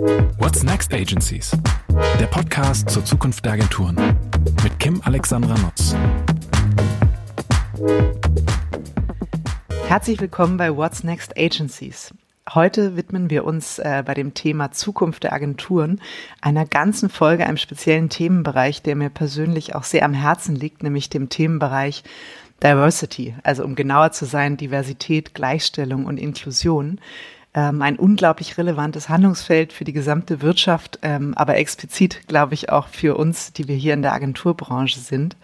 [0.00, 1.50] What's Next Agencies?
[2.18, 3.96] Der Podcast zur Zukunft der Agenturen
[4.62, 5.94] mit Kim Alexandra Nutz.
[9.86, 12.14] Herzlich willkommen bei What's Next Agencies.
[12.54, 16.00] Heute widmen wir uns äh, bei dem Thema Zukunft der Agenturen
[16.40, 21.10] einer ganzen Folge, einem speziellen Themenbereich, der mir persönlich auch sehr am Herzen liegt, nämlich
[21.10, 22.04] dem Themenbereich
[22.62, 27.00] Diversity, also um genauer zu sein, Diversität, Gleichstellung und Inklusion.
[27.52, 32.86] Ähm, ein unglaublich relevantes Handlungsfeld für die gesamte Wirtschaft, ähm, aber explizit, glaube ich, auch
[32.88, 35.36] für uns, die wir hier in der Agenturbranche sind.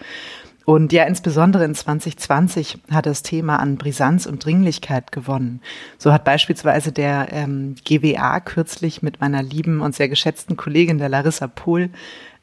[0.64, 5.60] Und ja, insbesondere in 2020 hat das Thema an Brisanz und Dringlichkeit gewonnen.
[5.96, 11.08] So hat beispielsweise der ähm, GWA kürzlich mit meiner lieben und sehr geschätzten Kollegin der
[11.08, 11.90] Larissa Pohl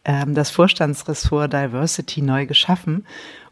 [0.05, 3.05] ähm, das Vorstandsressort Diversity neu geschaffen.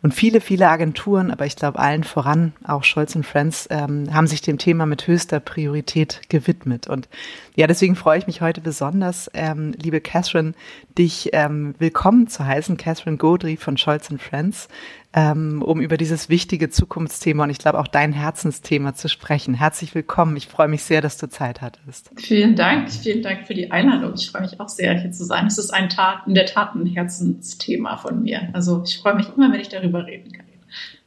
[0.03, 4.41] Und viele, viele Agenturen, aber ich glaube allen voran, auch Scholz Friends, ähm, haben sich
[4.41, 6.87] dem Thema mit höchster Priorität gewidmet.
[6.87, 7.07] Und
[7.55, 10.53] ja, deswegen freue ich mich heute besonders, ähm, liebe Catherine,
[10.97, 14.69] dich ähm, willkommen zu heißen, Catherine Godry von Scholz Friends,
[15.13, 19.53] ähm, um über dieses wichtige Zukunftsthema und ich glaube auch dein Herzensthema zu sprechen.
[19.53, 20.37] Herzlich willkommen.
[20.37, 22.11] Ich freue mich sehr, dass du Zeit hattest.
[22.15, 22.89] Vielen Dank.
[22.89, 24.13] Vielen Dank für die Einladung.
[24.15, 25.45] Ich freue mich auch sehr, hier zu sein.
[25.47, 28.49] Es ist ein Tat, in der Tat ein Herzensthema von mir.
[28.53, 30.45] Also ich freue mich immer, wenn ich darüber darüber reden kann.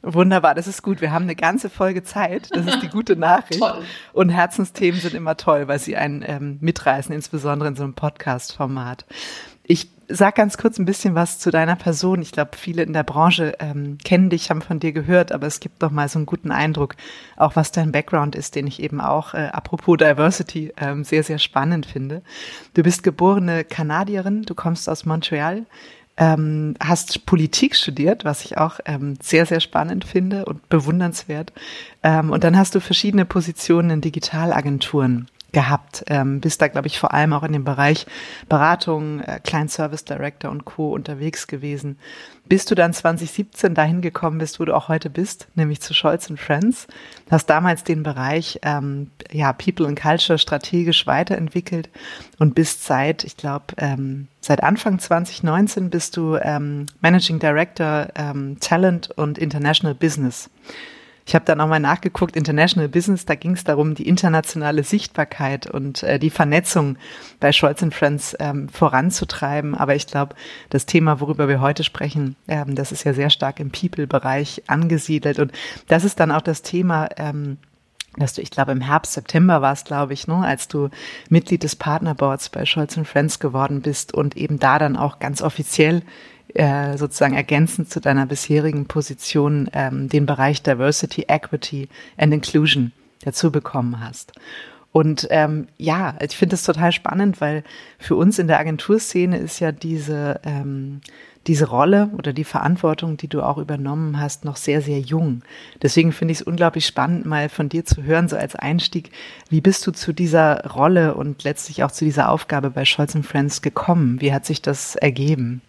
[0.01, 1.01] Wunderbar, das ist gut.
[1.01, 2.49] Wir haben eine ganze Folge Zeit.
[2.51, 3.59] Das ist die gute Nachricht.
[3.59, 3.83] toll.
[4.13, 9.05] Und Herzensthemen sind immer toll, weil sie einen ähm, mitreißen, insbesondere in so einem Podcast-Format.
[9.63, 12.21] Ich sag ganz kurz ein bisschen was zu deiner Person.
[12.21, 15.59] Ich glaube, viele in der Branche ähm, kennen dich, haben von dir gehört, aber es
[15.59, 16.95] gibt doch mal so einen guten Eindruck,
[17.35, 21.39] auch was dein Background ist, den ich eben auch, äh, apropos Diversity, ähm, sehr, sehr
[21.39, 22.21] spannend finde.
[22.75, 25.65] Du bist geborene Kanadierin, du kommst aus Montreal,
[26.17, 31.51] ähm, hast Politik studiert, was ich auch ähm, sehr, sehr spannend finde und bewundernswert.
[32.03, 36.03] Ähm, und dann hast du verschiedene Positionen in Digitalagenturen gehabt.
[36.07, 38.05] Ähm, bist da, glaube ich, vor allem auch in dem Bereich
[38.49, 40.93] Beratung, äh, Client Service Director und Co.
[40.93, 41.97] unterwegs gewesen.
[42.43, 46.29] Bis du dann 2017 dahin gekommen bist, wo du auch heute bist, nämlich zu Scholz
[46.35, 46.87] Friends,
[47.31, 51.89] hast damals den Bereich ähm, ja, People and Culture strategisch weiterentwickelt
[52.37, 58.57] und bist seit, ich glaube, ähm, seit Anfang 2019 bist du ähm, Managing Director ähm,
[58.59, 60.49] Talent und International Business
[61.27, 66.03] ich habe dann nochmal nachgeguckt, International Business, da ging es darum, die internationale Sichtbarkeit und
[66.03, 66.97] äh, die Vernetzung
[67.39, 69.73] bei Scholz Friends ähm, voranzutreiben.
[69.73, 70.35] Aber ich glaube,
[70.69, 75.39] das Thema, worüber wir heute sprechen, ähm, das ist ja sehr stark im People-Bereich angesiedelt.
[75.39, 75.51] Und
[75.87, 77.57] das ist dann auch das Thema, ähm,
[78.17, 80.89] dass du, ich glaube, im Herbst, September war es, glaube ich, ne, als du
[81.29, 86.03] Mitglied des Partnerboards bei Scholz Friends geworden bist und eben da dann auch ganz offiziell
[86.55, 92.91] äh, sozusagen ergänzend zu deiner bisherigen Position ähm, den Bereich Diversity, Equity and Inclusion
[93.23, 94.33] dazu bekommen hast.
[94.95, 97.65] Und ähm, ja, ich finde es total spannend, weil
[97.99, 101.01] für uns in der Agenturszene ist ja diese, ähm,
[101.47, 105.41] diese Rolle oder die Verantwortung, die du auch übernommen hast, noch sehr, sehr jung.
[105.81, 109.11] Deswegen finde ich es unglaublich spannend, mal von dir zu hören, so als Einstieg,
[109.49, 113.61] wie bist du zu dieser Rolle und letztlich auch zu dieser Aufgabe bei Scholz Friends
[113.61, 114.21] gekommen?
[114.21, 115.61] Wie hat sich das ergeben?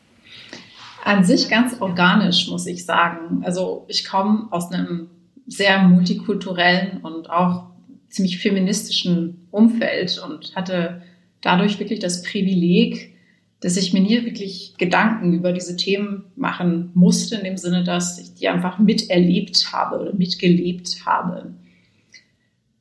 [1.07, 3.45] An sich ganz organisch, muss ich sagen.
[3.45, 5.09] Also ich komme aus einem
[5.47, 7.67] sehr multikulturellen und auch
[8.09, 11.03] ziemlich feministischen Umfeld und hatte
[11.43, 13.15] dadurch wirklich das Privileg,
[13.61, 18.19] dass ich mir nie wirklich Gedanken über diese Themen machen musste, in dem Sinne, dass
[18.19, 21.55] ich die einfach miterlebt habe oder mitgelebt habe.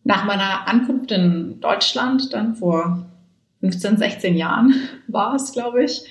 [0.03, 3.05] Nach meiner Ankunft in Deutschland, dann vor
[3.59, 4.73] 15, 16 Jahren
[5.07, 6.01] war es, glaube ich,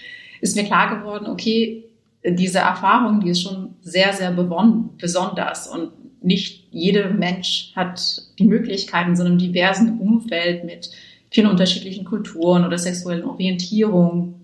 [0.41, 1.84] ist mir klar geworden, okay,
[2.25, 5.91] diese Erfahrung, die ist schon sehr, sehr besonders und
[6.23, 10.91] nicht jeder Mensch hat die Möglichkeit, in so einem diversen Umfeld mit
[11.31, 14.35] vielen unterschiedlichen Kulturen oder sexuellen Orientierungen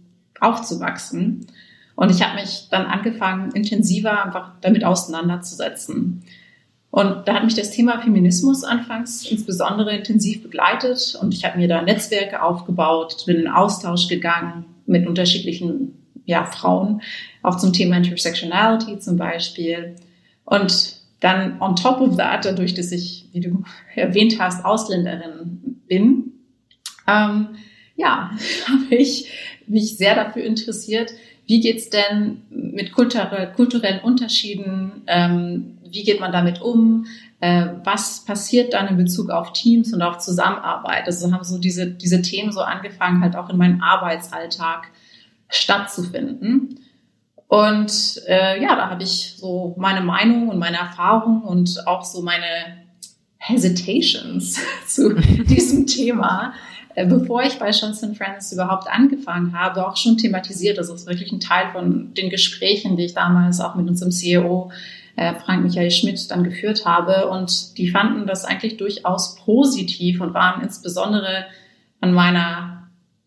[0.41, 1.46] aufzuwachsen.
[1.96, 6.22] Und ich habe mich dann angefangen, intensiver einfach damit auseinanderzusetzen.
[6.91, 11.68] Und da hat mich das Thema Feminismus anfangs insbesondere intensiv begleitet und ich habe mir
[11.68, 15.99] da Netzwerke aufgebaut, bin in Austausch gegangen mit unterschiedlichen
[16.30, 17.03] ja, Frauen,
[17.42, 19.97] auch zum Thema Intersectionality zum Beispiel.
[20.44, 26.32] Und dann on top of that, dadurch, dass ich, wie du erwähnt hast, Ausländerin bin,
[27.06, 27.48] ähm,
[27.97, 28.30] ja,
[28.68, 29.30] habe ich
[29.66, 31.12] mich sehr dafür interessiert,
[31.47, 37.06] wie geht's denn mit kulturell, kulturellen Unterschieden, ähm, wie geht man damit um,
[37.41, 41.06] äh, was passiert dann in Bezug auf Teams und auf Zusammenarbeit.
[41.06, 44.92] Also haben so diese, diese Themen so angefangen, halt auch in meinen Arbeitsalltag
[45.50, 46.80] stattzufinden.
[47.48, 52.22] Und äh, ja, da habe ich so meine Meinung und meine Erfahrung und auch so
[52.22, 52.84] meine
[53.38, 56.54] Hesitations zu diesem Thema
[56.94, 60.78] äh, bevor ich bei Johnson Friends überhaupt angefangen habe, auch schon thematisiert.
[60.78, 64.70] Das ist wirklich ein Teil von den Gesprächen, die ich damals auch mit unserem CEO
[65.16, 67.28] äh, Frank Michael Schmidt dann geführt habe.
[67.28, 71.46] Und die fanden das eigentlich durchaus positiv und waren insbesondere
[72.00, 72.69] an meiner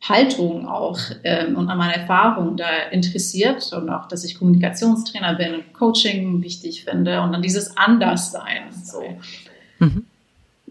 [0.07, 5.53] Haltung auch ähm, und an meiner Erfahrung da interessiert und auch, dass ich Kommunikationstrainer bin
[5.55, 8.63] und Coaching wichtig finde und dann dieses Anderssein.
[8.71, 9.01] So.
[9.79, 10.05] Mhm.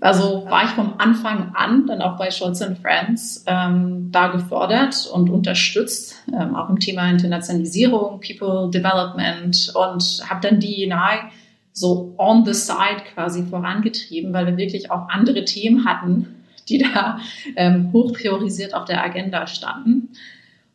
[0.01, 5.31] Also war ich vom Anfang an dann auch bei Scholz Friends ähm, da gefordert und
[5.31, 11.21] unterstützt, ähm, auch im Thema Internationalisierung, People Development und habe dann die nahe
[11.73, 16.42] so on the side quasi vorangetrieben, weil wir wirklich auch andere Themen hatten,
[16.73, 17.19] die da
[17.57, 20.11] ähm, hoch priorisiert auf der Agenda standen.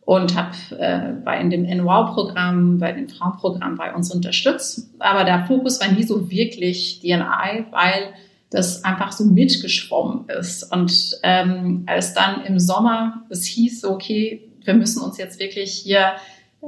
[0.01, 4.89] Und habe äh, bei in dem NWOW-Programm, bei dem Frauenprogramm bei uns unterstützt.
[4.99, 8.13] Aber der Fokus war nie so wirklich DNI, weil
[8.49, 10.71] das einfach so mitgeschwommen ist.
[10.71, 16.13] Und ähm, als dann im Sommer es hieß, okay, wir müssen uns jetzt wirklich hier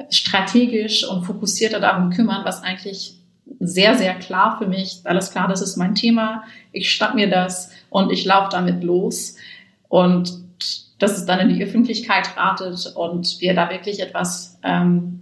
[0.10, 3.19] strategisch und fokussierter darum kümmern, was eigentlich
[3.60, 7.72] sehr, sehr klar für mich, alles klar, das ist mein Thema, ich schnapp mir das
[7.90, 9.36] und ich laufe damit los.
[9.88, 10.32] Und
[11.00, 15.22] dass es dann in die Öffentlichkeit ratet und wir da wirklich etwas ähm,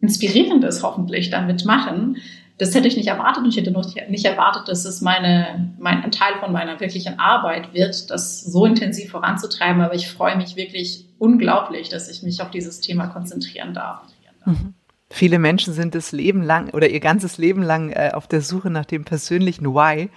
[0.00, 2.18] Inspirierendes hoffentlich damit machen,
[2.58, 6.02] das hätte ich nicht erwartet und ich hätte noch nicht erwartet, dass es meine, mein
[6.02, 9.82] ein Teil von meiner wirklichen Arbeit wird, das so intensiv voranzutreiben.
[9.82, 14.00] Aber ich freue mich wirklich unglaublich, dass ich mich auf dieses Thema konzentrieren darf.
[14.46, 14.75] Mhm.
[15.08, 18.70] Viele Menschen sind das Leben lang oder ihr ganzes Leben lang äh, auf der Suche
[18.70, 20.10] nach dem persönlichen Why.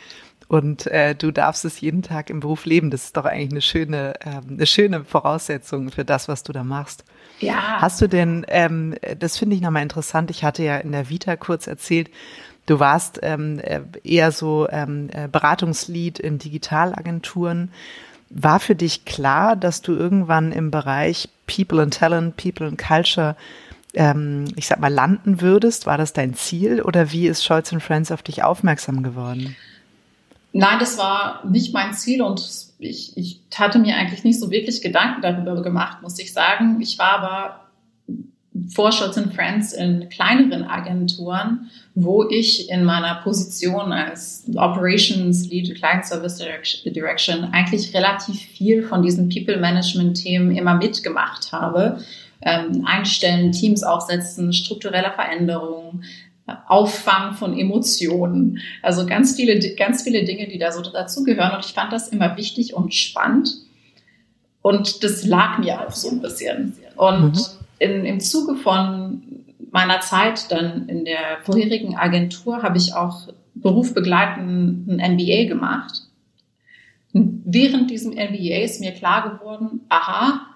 [0.47, 2.89] Und äh, du darfst es jeden Tag im Beruf leben.
[2.89, 6.63] Das ist doch eigentlich eine schöne, äh, eine schöne Voraussetzung für das, was du da
[6.63, 7.05] machst.
[7.39, 7.81] Ja.
[7.81, 11.35] Hast du denn, ähm, das finde ich nochmal interessant, ich hatte ja in der Vita
[11.35, 12.09] kurz erzählt,
[12.65, 17.71] du warst ähm, äh, eher so ähm, äh, Beratungslead in Digitalagenturen.
[18.31, 23.35] War für dich klar, dass du irgendwann im Bereich People and Talent, People and Culture,
[23.93, 25.85] ähm, ich sag mal, landen würdest?
[25.85, 29.55] War das dein Ziel oder wie ist Scholz Friends auf dich aufmerksam geworden?
[30.51, 32.41] Nein, das war nicht mein Ziel und
[32.79, 36.81] ich, ich hatte mir eigentlich nicht so wirklich Gedanken darüber gemacht, muss ich sagen.
[36.81, 37.69] Ich war aber
[38.67, 46.05] vor Scholz Friends in kleineren Agenturen, wo ich in meiner Position als Operations Lead Client
[46.05, 46.37] Service
[46.83, 51.99] Direction eigentlich relativ viel von diesen People Management Themen immer mitgemacht habe.
[52.41, 56.03] Ähm, einstellen, Teams aufsetzen, strukturelle Veränderungen,
[56.67, 58.59] Auffang von Emotionen.
[58.81, 61.55] Also ganz viele, ganz viele Dinge, die da so dazugehören.
[61.55, 63.49] Und ich fand das immer wichtig und spannend.
[64.61, 66.75] Und das lag mir auch so ein bisschen.
[66.95, 67.45] Und mhm.
[67.79, 69.21] in, im Zuge von
[69.71, 76.03] meiner Zeit dann in der vorherigen Agentur habe ich auch berufsbegleitend ein MBA gemacht.
[77.13, 80.47] Und während diesem MBA ist mir klar geworden, aha,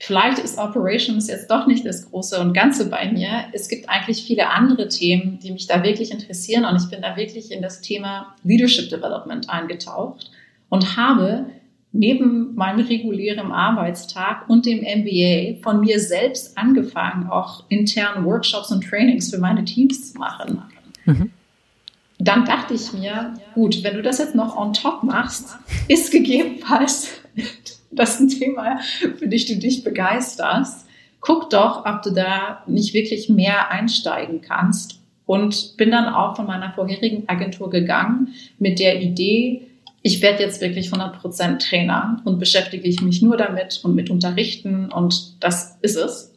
[0.00, 3.46] vielleicht ist Operations jetzt doch nicht das Große und Ganze bei mir.
[3.52, 7.16] Es gibt eigentlich viele andere Themen, die mich da wirklich interessieren und ich bin da
[7.16, 10.30] wirklich in das Thema Leadership Development eingetaucht
[10.68, 11.46] und habe
[11.92, 18.84] neben meinem regulären Arbeitstag und dem MBA von mir selbst angefangen, auch intern Workshops und
[18.84, 20.62] Trainings für meine Teams zu machen.
[21.06, 21.30] Mhm.
[22.18, 25.56] Dann dachte ich mir, gut, wenn du das jetzt noch on top machst,
[25.88, 27.10] ist gegebenenfalls
[27.90, 28.78] das ein Thema,
[29.18, 30.86] für dich du dich begeisterst.
[31.20, 35.00] Guck doch, ob du da nicht wirklich mehr einsteigen kannst.
[35.24, 39.66] Und bin dann auch von meiner vorherigen Agentur gegangen mit der Idee,
[40.06, 44.92] ich werde jetzt wirklich 100% Trainer und beschäftige ich mich nur damit und mit Unterrichten
[44.92, 46.32] und das ist es.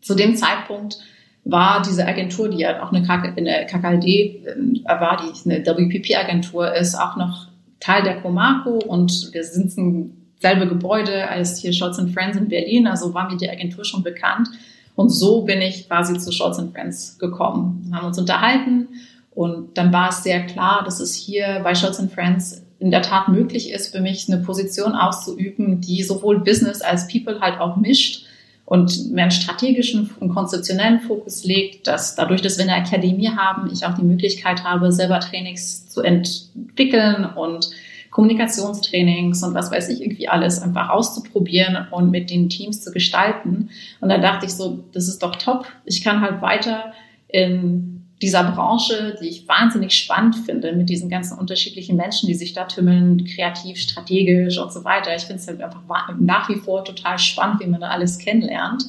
[0.00, 0.96] Zu dem Zeitpunkt
[1.44, 7.16] war diese Agentur, die ja auch eine, KKLD äh, war, die eine WPP-Agentur ist, auch
[7.16, 7.48] noch
[7.80, 12.86] Teil der Comarco und wir sind ein selbe Gebäude als hier Scholz Friends in Berlin,
[12.86, 14.48] also war mir die Agentur schon bekannt.
[14.96, 17.86] Und so bin ich quasi zu Scholz Friends gekommen.
[17.86, 18.88] Wir haben uns unterhalten
[19.30, 23.28] und dann war es sehr klar, dass es hier bei Scholz Friends in der Tat
[23.28, 28.24] möglich ist, für mich eine Position auszuüben, die sowohl Business als People halt auch mischt
[28.64, 33.70] und mehr einen strategischen und konzeptionellen Fokus legt, dass dadurch, dass wir eine Akademie haben,
[33.70, 37.70] ich auch die Möglichkeit habe, selber Trainings zu entwickeln und
[38.10, 43.70] Kommunikationstrainings und was weiß ich irgendwie alles einfach auszuprobieren und mit den Teams zu gestalten.
[44.00, 45.66] Und da dachte ich so, das ist doch top.
[45.84, 46.92] Ich kann halt weiter
[47.28, 52.52] in dieser Branche, die ich wahnsinnig spannend finde, mit diesen ganzen unterschiedlichen Menschen, die sich
[52.52, 55.14] da tümmeln, kreativ, strategisch und so weiter.
[55.16, 55.82] Ich finde es halt einfach
[56.18, 58.84] nach wie vor total spannend, wie man da alles kennenlernt,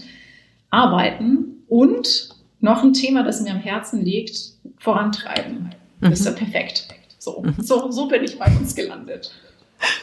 [0.69, 4.37] arbeiten und noch ein Thema, das mir am Herzen liegt,
[4.77, 5.69] vorantreiben.
[6.01, 6.35] Das ist ja mhm.
[6.35, 6.87] perfekt.
[7.21, 7.53] So, mhm.
[7.59, 9.31] so, so bin ich bei uns gelandet.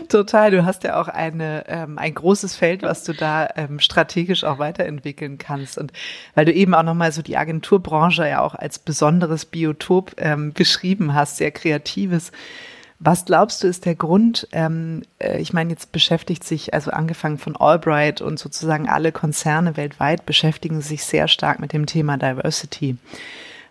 [0.08, 0.52] Total.
[0.52, 4.60] Du hast ja auch eine, ähm, ein großes Feld, was du da ähm, strategisch auch
[4.60, 5.78] weiterentwickeln kannst.
[5.78, 5.92] Und
[6.36, 11.12] weil du eben auch nochmal so die Agenturbranche ja auch als besonderes Biotop ähm, beschrieben
[11.12, 12.30] hast, sehr kreatives.
[13.00, 14.46] Was glaubst du ist der Grund?
[14.52, 19.76] Ähm, äh, ich meine, jetzt beschäftigt sich, also angefangen von Albright und sozusagen alle Konzerne
[19.76, 22.96] weltweit beschäftigen sich sehr stark mit dem Thema Diversity.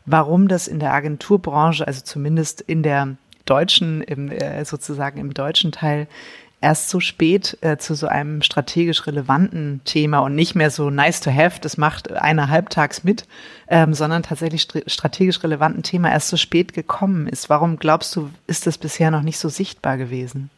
[0.06, 3.16] Warum das in der Agenturbranche, also zumindest in der
[3.50, 6.08] deutschen, im, äh, sozusagen im deutschen Teil
[6.60, 11.22] erst so spät äh, zu so einem strategisch relevanten Thema und nicht mehr so nice
[11.22, 13.26] to have, das macht einer halbtags mit,
[13.68, 17.50] ähm, sondern tatsächlich strategisch relevanten Thema erst so spät gekommen ist.
[17.50, 20.50] Warum glaubst du, ist das bisher noch nicht so sichtbar gewesen?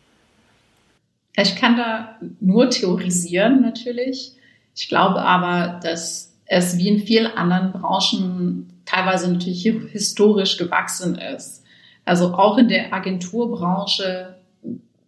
[1.36, 4.34] Ich kann da nur theorisieren natürlich.
[4.75, 11.63] Ich glaube aber, dass es wie in vielen anderen Branchen teilweise natürlich historisch gewachsen ist.
[12.06, 14.36] Also auch in der Agenturbranche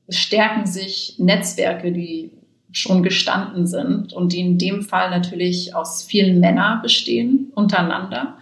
[0.10, 2.32] stärken sich Netzwerke, die
[2.72, 8.38] schon gestanden sind und die in dem Fall natürlich aus vielen Männern bestehen untereinander.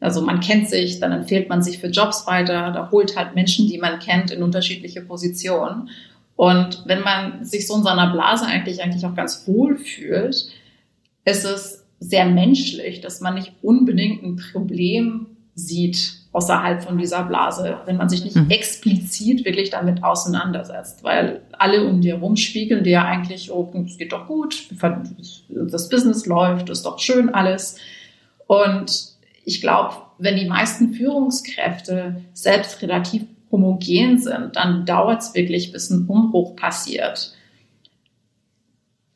[0.00, 3.68] Also man kennt sich, dann empfiehlt man sich für Jobs weiter, da holt halt Menschen,
[3.68, 5.90] die man kennt, in unterschiedliche Positionen.
[6.34, 10.48] Und wenn man sich so in seiner Blase eigentlich, eigentlich auch ganz wohl fühlt,
[11.24, 17.78] ist es sehr menschlich, dass man nicht unbedingt ein Problem sieht außerhalb von dieser Blase,
[17.84, 18.50] wenn man sich nicht mhm.
[18.50, 24.12] explizit wirklich damit auseinandersetzt, weil alle um dir herum spiegeln dir eigentlich, oh, es geht
[24.12, 24.68] doch gut,
[25.50, 27.76] das Business läuft, ist doch schön alles.
[28.46, 29.12] Und
[29.44, 35.90] ich glaube, wenn die meisten Führungskräfte selbst relativ homogen sind, dann dauert es wirklich, bis
[35.90, 37.34] ein Umbruch passiert.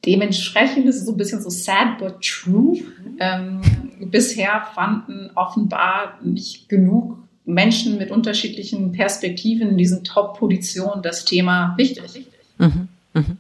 [0.07, 2.79] Dementsprechend ist es so ein bisschen so sad but true.
[3.19, 3.61] Ähm,
[4.01, 12.27] bisher fanden offenbar nicht genug Menschen mit unterschiedlichen Perspektiven in diesen Top-Positionen das Thema wichtig.
[12.59, 13.37] Mhm, mhm.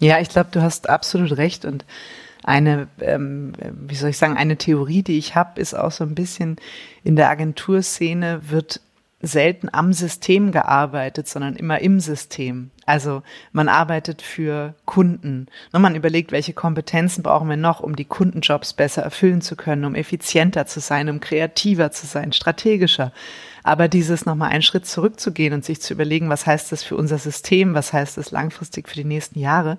[0.00, 1.84] Ja, ich glaube, du hast absolut recht und
[2.42, 3.52] eine, ähm,
[3.86, 6.56] wie soll ich sagen, eine Theorie, die ich habe, ist auch so ein bisschen
[7.02, 8.80] in der Agenturszene wird
[9.22, 12.70] selten am System gearbeitet, sondern immer im System.
[12.86, 13.22] Also
[13.52, 15.46] man arbeitet für Kunden.
[15.72, 19.84] Und man überlegt, welche Kompetenzen brauchen wir noch, um die Kundenjobs besser erfüllen zu können,
[19.84, 23.12] um effizienter zu sein, um kreativer zu sein, strategischer.
[23.62, 27.16] Aber dieses nochmal einen Schritt zurückzugehen und sich zu überlegen, was heißt das für unser
[27.16, 29.78] System, was heißt das langfristig für die nächsten Jahre,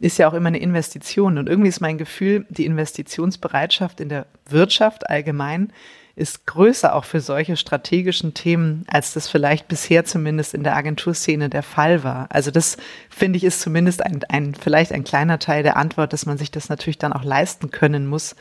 [0.00, 1.38] ist ja auch immer eine Investition.
[1.38, 5.72] Und irgendwie ist mein Gefühl, die Investitionsbereitschaft in der Wirtschaft allgemein
[6.14, 11.48] ist größer auch für solche strategischen Themen, als das vielleicht bisher zumindest in der Agenturszene
[11.48, 12.26] der Fall war.
[12.30, 12.76] Also das
[13.08, 16.50] finde ich ist zumindest ein, ein vielleicht ein kleiner Teil der Antwort, dass man sich
[16.50, 18.36] das natürlich dann auch leisten können muss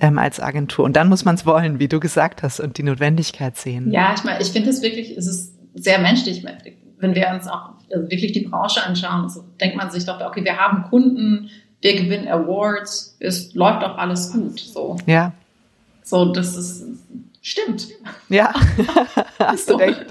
[0.00, 0.84] ähm, als Agentur.
[0.84, 3.90] Und dann muss man es wollen, wie du gesagt hast, und die Notwendigkeit sehen.
[3.90, 6.44] Ja, ich meine, ich finde es wirklich, es ist sehr menschlich,
[6.98, 9.28] wenn wir uns auch also wirklich die Branche anschauen.
[9.28, 11.50] So denkt man sich doch, okay, wir haben Kunden,
[11.80, 14.58] wir gewinnen Awards, es läuft doch alles gut.
[14.58, 14.96] So.
[15.06, 15.32] Ja.
[16.04, 16.84] So, das ist,
[17.40, 17.88] stimmt.
[18.28, 18.52] Ja,
[19.38, 20.04] hast du recht.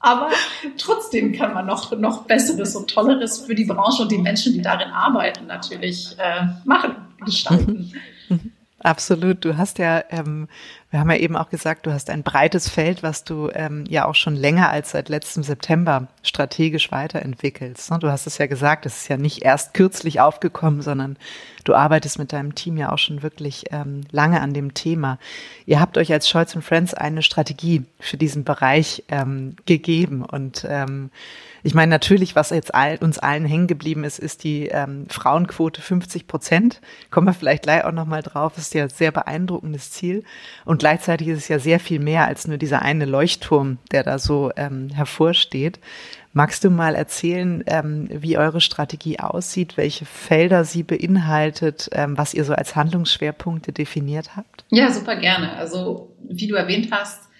[0.00, 0.28] Aber
[0.76, 4.60] trotzdem kann man noch, noch Besseres und Tolleres für die Branche und die Menschen, die
[4.60, 7.92] darin arbeiten, natürlich äh, machen, gestalten.
[8.80, 9.42] Absolut.
[9.42, 10.46] Du hast ja, ähm,
[10.94, 14.04] wir haben ja eben auch gesagt, du hast ein breites Feld, was du ähm, ja
[14.04, 17.90] auch schon länger als seit letztem September strategisch weiterentwickelst.
[17.90, 17.98] Ne?
[17.98, 21.16] Du hast es ja gesagt, es ist ja nicht erst kürzlich aufgekommen, sondern
[21.64, 25.18] du arbeitest mit deinem Team ja auch schon wirklich ähm, lange an dem Thema.
[25.66, 31.10] Ihr habt euch als Scholz Friends eine Strategie für diesen Bereich ähm, gegeben und ähm,
[31.66, 35.80] ich meine, natürlich, was jetzt all, uns allen hängen geblieben ist, ist die ähm, Frauenquote
[35.80, 36.82] 50 Prozent.
[37.10, 38.58] Kommen wir vielleicht gleich auch nochmal drauf.
[38.58, 40.24] Ist ja ein sehr beeindruckendes Ziel.
[40.66, 44.18] Und gleichzeitig ist es ja sehr viel mehr als nur dieser eine Leuchtturm, der da
[44.18, 45.80] so ähm, hervorsteht.
[46.34, 52.34] Magst du mal erzählen, ähm, wie eure Strategie aussieht, welche Felder sie beinhaltet, ähm, was
[52.34, 54.66] ihr so als Handlungsschwerpunkte definiert habt?
[54.68, 55.56] Ja, super gerne.
[55.56, 57.30] Also, wie du erwähnt hast,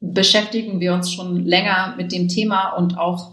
[0.00, 3.30] beschäftigen wir uns schon länger mit dem Thema und auch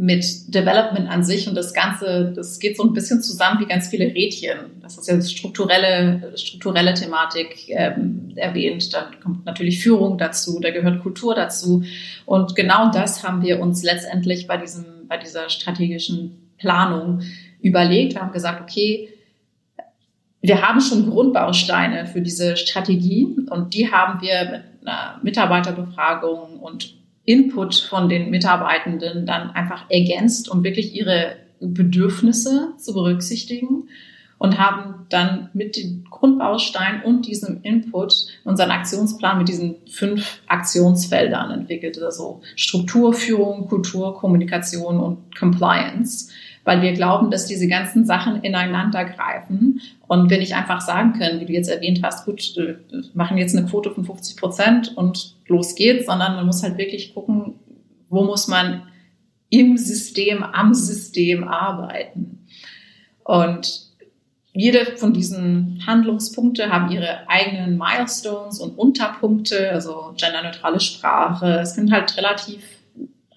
[0.00, 3.88] mit Development an sich und das Ganze, das geht so ein bisschen zusammen wie ganz
[3.88, 4.80] viele Rädchen.
[4.80, 8.94] Das ist ja strukturelle, strukturelle Thematik ähm, erwähnt.
[8.94, 11.84] Dann kommt natürlich Führung dazu, da gehört Kultur dazu.
[12.24, 17.20] Und genau das haben wir uns letztendlich bei diesem, bei dieser strategischen Planung
[17.60, 18.14] überlegt.
[18.14, 19.10] Wir haben gesagt, okay,
[20.40, 26.99] wir haben schon Grundbausteine für diese Strategie und die haben wir mit einer Mitarbeiterbefragung und
[27.30, 33.88] Input von den Mitarbeitenden dann einfach ergänzt, um wirklich ihre Bedürfnisse zu berücksichtigen.
[34.40, 41.50] und haben dann mit dem Grundbaustein und diesem Input unseren Aktionsplan mit diesen fünf Aktionsfeldern
[41.50, 46.30] entwickelt, also Struktur, Führung, Kultur, Kommunikation und Compliance,
[46.70, 51.40] weil wir glauben, dass diese ganzen Sachen ineinander greifen und wir nicht einfach sagen können,
[51.40, 52.78] wie du jetzt erwähnt hast, gut, wir
[53.12, 57.12] machen jetzt eine Quote von 50 Prozent und los geht's, sondern man muss halt wirklich
[57.12, 57.54] gucken,
[58.08, 58.82] wo muss man
[59.48, 62.46] im System, am System arbeiten.
[63.24, 63.88] Und
[64.52, 71.58] jede von diesen Handlungspunkte haben ihre eigenen Milestones und Unterpunkte, also genderneutrale Sprache.
[71.62, 72.62] Es können halt relativ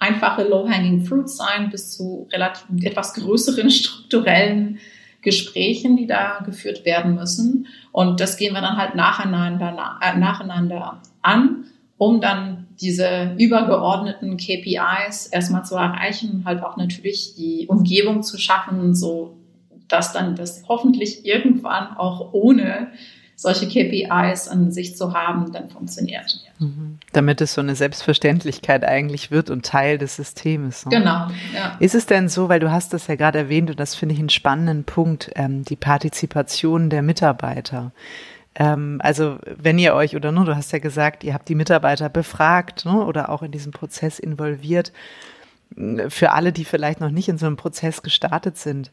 [0.03, 4.79] einfache low-hanging fruits sein bis zu relativ etwas größeren strukturellen
[5.21, 7.67] Gesprächen, die da geführt werden müssen.
[7.91, 11.65] Und das gehen wir dann halt nacheinander, äh, nacheinander an,
[11.97, 18.93] um dann diese übergeordneten KPIs erstmal zu erreichen, halt auch natürlich die Umgebung zu schaffen,
[18.93, 19.37] so
[19.87, 22.87] dass dann das hoffentlich irgendwann auch ohne
[23.35, 26.39] solche KPIs an sich zu haben, dann funktioniert.
[26.59, 26.99] Mhm.
[27.11, 30.85] Damit es so eine Selbstverständlichkeit eigentlich wird und Teil des Systems.
[30.85, 30.97] Ne?
[30.97, 31.27] Genau.
[31.53, 31.77] Ja.
[31.79, 34.19] Ist es denn so, weil du hast das ja gerade erwähnt und das finde ich
[34.19, 37.91] einen spannenden Punkt, ähm, die Partizipation der Mitarbeiter.
[38.55, 42.09] Ähm, also wenn ihr euch, oder nur, du hast ja gesagt, ihr habt die Mitarbeiter
[42.09, 44.91] befragt ne, oder auch in diesem Prozess involviert.
[46.09, 48.91] Für alle, die vielleicht noch nicht in so einem Prozess gestartet sind,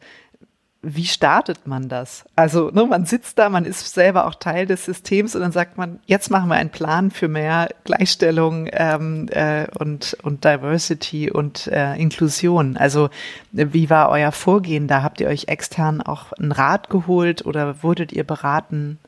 [0.83, 2.25] wie startet man das?
[2.37, 5.77] Also ne, man sitzt da, man ist selber auch Teil des Systems und dann sagt
[5.77, 11.67] man, jetzt machen wir einen Plan für mehr Gleichstellung ähm, äh, und, und Diversity und
[11.67, 12.79] äh, Inklusion.
[12.79, 13.11] Also
[13.53, 15.03] wie war euer Vorgehen da?
[15.03, 18.99] Habt ihr euch extern auch einen Rat geholt oder wurdet ihr beraten?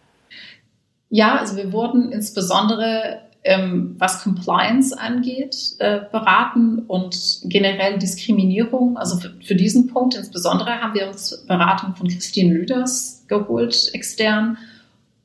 [1.09, 8.97] Ja, also wir wurden insbesondere ähm, was Compliance angeht, äh, beraten und generell Diskriminierung.
[8.97, 14.59] Also für, für, diesen Punkt insbesondere haben wir uns Beratung von Christine Lüders geholt, extern.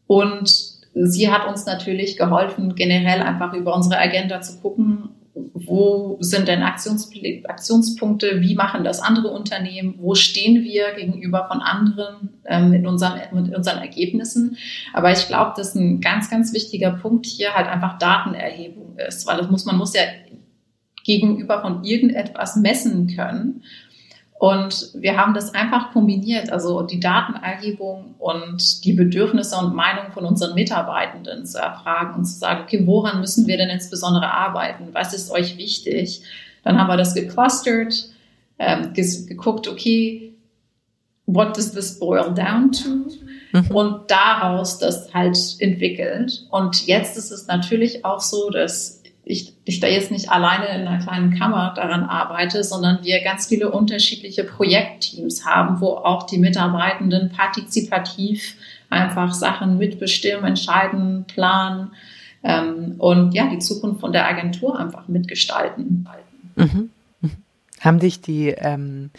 [0.07, 0.51] Und
[0.95, 5.09] sie hat uns natürlich geholfen, generell einfach über unsere Agenda zu gucken,
[5.53, 7.11] wo sind denn Aktions
[7.45, 13.19] Aktionspunkte, wie machen das andere Unternehmen, wo stehen wir gegenüber von anderen ähm, mit, unseren,
[13.33, 14.57] mit unseren Ergebnissen.
[14.93, 19.37] Aber ich glaube, dass ein ganz, ganz wichtiger Punkt hier halt einfach Datenerhebung ist, weil
[19.37, 20.03] das muss, man muss ja
[21.03, 23.63] gegenüber von irgendetwas messen können.
[24.39, 30.25] Und wir haben das einfach kombiniert, also die Datenerhebung und die Bedürfnisse und Meinungen von
[30.25, 34.89] unseren Mitarbeitenden zu erfragen und zu sagen, okay, woran müssen wir denn insbesondere arbeiten?
[34.91, 36.21] Was ist euch wichtig?
[36.63, 38.09] Dann haben wir das geclustert,
[38.59, 40.35] ähm, geguckt, okay,
[41.25, 42.89] what does this boil down to?
[43.53, 43.71] Mhm.
[43.71, 46.45] Und daraus das halt entwickelt.
[46.51, 48.96] Und jetzt ist es natürlich auch so, dass
[49.27, 53.47] ich, ich da jetzt nicht alleine in einer kleinen Kammer daran arbeite, sondern wir ganz
[53.47, 58.55] viele unterschiedliche Projektteams haben, wo auch die Mitarbeitenden partizipativ
[58.89, 61.91] einfach Sachen mitbestimmen, entscheiden, planen
[62.43, 66.07] ähm, und ja, die Zukunft von der Agentur einfach mitgestalten.
[66.55, 66.89] Mhm.
[67.21, 67.31] Mhm.
[67.81, 69.11] Haben dich die ähm,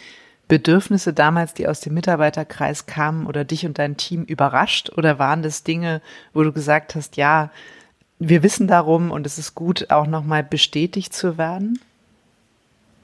[0.47, 5.43] Bedürfnisse damals, die aus dem Mitarbeiterkreis kamen oder dich und dein Team überrascht oder waren
[5.43, 6.01] das Dinge,
[6.33, 7.51] wo du gesagt hast, ja,
[8.19, 11.79] wir wissen darum und es ist gut, auch nochmal bestätigt zu werden?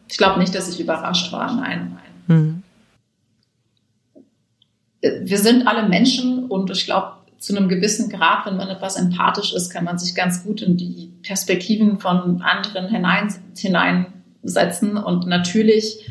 [0.10, 1.98] Ich glaube nicht, dass ich überrascht war, nein.
[2.28, 2.64] Mhm.
[5.02, 9.54] Wir sind alle Menschen und ich glaube, zu einem gewissen Grad, wenn man etwas empathisch
[9.54, 14.98] ist, kann man sich ganz gut in die Perspektiven von anderen hinein, hineinsetzen.
[14.98, 16.10] Und natürlich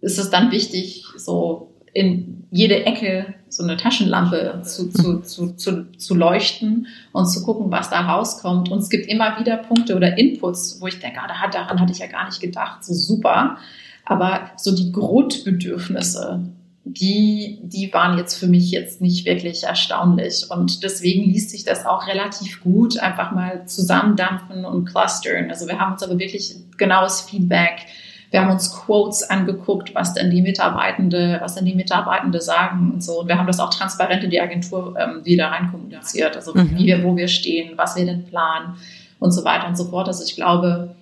[0.00, 5.90] ist es dann wichtig, so in jede Ecke so eine Taschenlampe zu, zu, zu, zu,
[5.92, 8.70] zu leuchten und zu gucken, was da rauskommt.
[8.70, 11.98] Und es gibt immer wieder Punkte oder Inputs, wo ich denke, ah, daran hatte ich
[11.98, 13.58] ja gar nicht gedacht, so super.
[14.04, 16.40] Aber so die Grundbedürfnisse,
[16.84, 20.46] die, die waren jetzt für mich jetzt nicht wirklich erstaunlich.
[20.50, 25.50] Und deswegen liest sich das auch relativ gut, einfach mal zusammendampfen und clustern.
[25.50, 27.86] Also wir haben uns aber wirklich genaues Feedback
[28.32, 33.04] wir haben uns Quotes angeguckt, was denn die Mitarbeitende, was denn die Mitarbeitende sagen und
[33.04, 33.20] so.
[33.20, 36.34] Und wir haben das auch transparent in die Agentur ähm, wieder rein kommuniziert.
[36.34, 36.78] Also mhm.
[36.78, 38.76] wie wir, wo wir stehen, was wir denn planen
[39.18, 40.08] und so weiter und so fort.
[40.08, 40.96] Also ich glaube,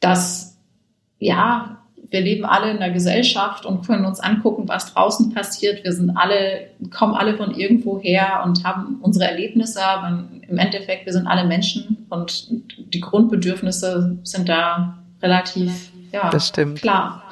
[0.00, 0.56] dass,
[1.18, 1.76] ja,
[2.08, 5.84] wir leben alle in der Gesellschaft und können uns angucken, was draußen passiert.
[5.84, 11.04] Wir sind alle, kommen alle von irgendwo her und haben unsere Erlebnisse, aber im Endeffekt,
[11.04, 12.48] wir sind alle Menschen und
[12.94, 16.80] die Grundbedürfnisse sind da relativ ja, das stimmt.
[16.80, 17.22] Klar.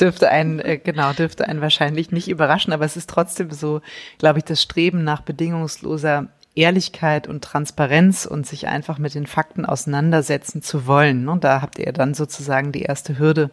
[0.00, 3.80] Dürfte einen, äh, genau, dürfte einen wahrscheinlich nicht überraschen, aber es ist trotzdem so,
[4.18, 9.64] glaube ich, das Streben nach bedingungsloser Ehrlichkeit und Transparenz und sich einfach mit den Fakten
[9.64, 11.28] auseinandersetzen zu wollen.
[11.28, 13.50] Und da habt ihr dann sozusagen die erste Hürde,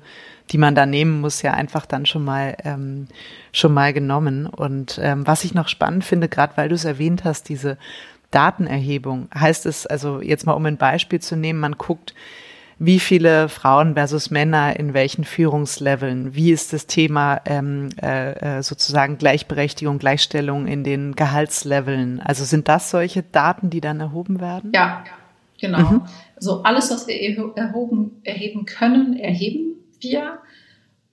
[0.50, 3.08] die man da nehmen muss, ja einfach dann schon mal ähm,
[3.52, 4.48] schon mal genommen.
[4.48, 7.78] Und ähm, was ich noch spannend finde, gerade weil du es erwähnt hast, diese
[8.32, 12.14] Datenerhebung, heißt es also jetzt mal um ein Beispiel zu nehmen, man guckt,
[12.84, 18.64] wie viele Frauen versus Männer in welchen Führungsleveln, wie ist das Thema ähm, äh, äh,
[18.64, 22.20] sozusagen Gleichberechtigung, Gleichstellung in den Gehaltsleveln.
[22.22, 24.72] Also sind das solche Daten, die dann erhoben werden?
[24.74, 25.04] Ja,
[25.60, 25.78] genau.
[25.78, 26.02] Mhm.
[26.40, 27.16] So alles, was wir
[27.56, 30.40] erhoben, erheben können, erheben wir.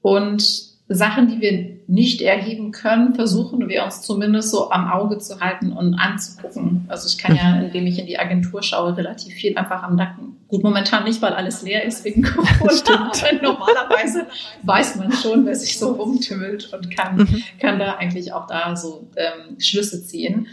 [0.00, 0.42] Und
[0.88, 5.72] Sachen, die wir nicht erheben können, versuchen wir uns zumindest so am Auge zu halten
[5.72, 6.86] und anzugucken.
[6.88, 7.66] Also ich kann ja, mhm.
[7.66, 10.37] indem ich in die Agentur schaue, relativ viel einfach am Nacken.
[10.48, 13.12] Gut, momentan nicht, weil alles leer ist wegen Corona.
[13.12, 14.26] Aber normalerweise
[14.62, 17.42] weiß man schon, wer sich so rumtümmelt und kann, mhm.
[17.60, 20.48] kann da eigentlich auch da so ähm, Schlüsse ziehen.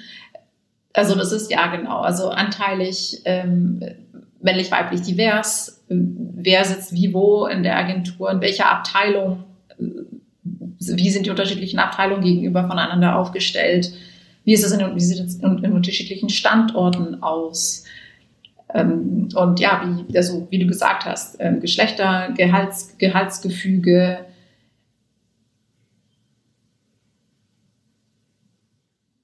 [0.93, 3.81] Also das ist ja genau, also anteilig ähm,
[4.41, 5.83] männlich, weiblich, divers.
[5.89, 9.45] Wer sitzt wie wo in der Agentur, in welcher Abteilung
[10.79, 13.91] wie sind die unterschiedlichen Abteilungen gegenüber voneinander aufgestellt,
[14.43, 17.83] wie ist es in, wie sieht es in, in unterschiedlichen Standorten aus.
[18.75, 24.25] Ähm, und ja, wie, also, wie du gesagt hast, ähm, Geschlechter, Gehalts, Gehaltsgefüge,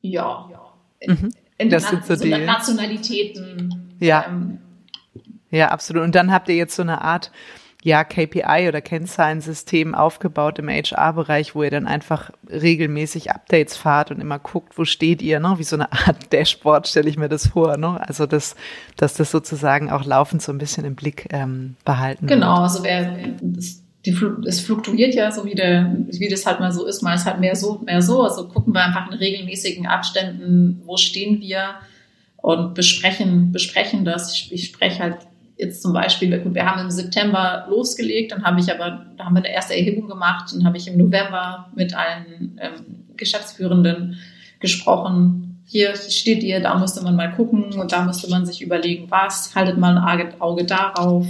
[0.01, 0.49] ja,
[1.05, 1.33] mhm.
[1.69, 3.93] das sind so, die Nationalitäten.
[3.99, 4.25] Ja.
[4.27, 4.59] Ähm,
[5.51, 6.03] ja, absolut.
[6.03, 7.31] Und dann habt ihr jetzt so eine Art
[7.83, 14.21] ja, KPI oder Kennzahlensystem aufgebaut im HR-Bereich, wo ihr dann einfach regelmäßig Updates fahrt und
[14.21, 15.55] immer guckt, wo steht ihr, ne?
[15.57, 17.99] Wie so eine Art Dashboard stelle ich mir das vor, ne?
[18.07, 18.55] Also das,
[18.97, 22.59] dass das sozusagen auch laufend so ein bisschen im Blick ähm, behalten Genau, wird.
[22.61, 24.15] also wer das, die,
[24.47, 27.39] es fluktuiert ja so wie, der, wie das halt mal so ist, mal ist halt
[27.39, 28.21] mehr so, mehr so.
[28.21, 31.75] Also gucken wir einfach in regelmäßigen Abständen, wo stehen wir
[32.37, 34.33] und besprechen, besprechen das.
[34.35, 35.17] Ich, ich spreche halt
[35.61, 39.43] jetzt zum Beispiel, wir haben im September losgelegt, dann habe ich aber, da haben wir
[39.43, 44.17] eine erste Erhebung gemacht, dann habe ich im November mit allen ähm, Geschäftsführenden
[44.59, 45.61] gesprochen.
[45.65, 49.55] Hier steht ihr, da müsste man mal gucken und da müsste man sich überlegen, was,
[49.55, 51.27] haltet mal ein Auge darauf,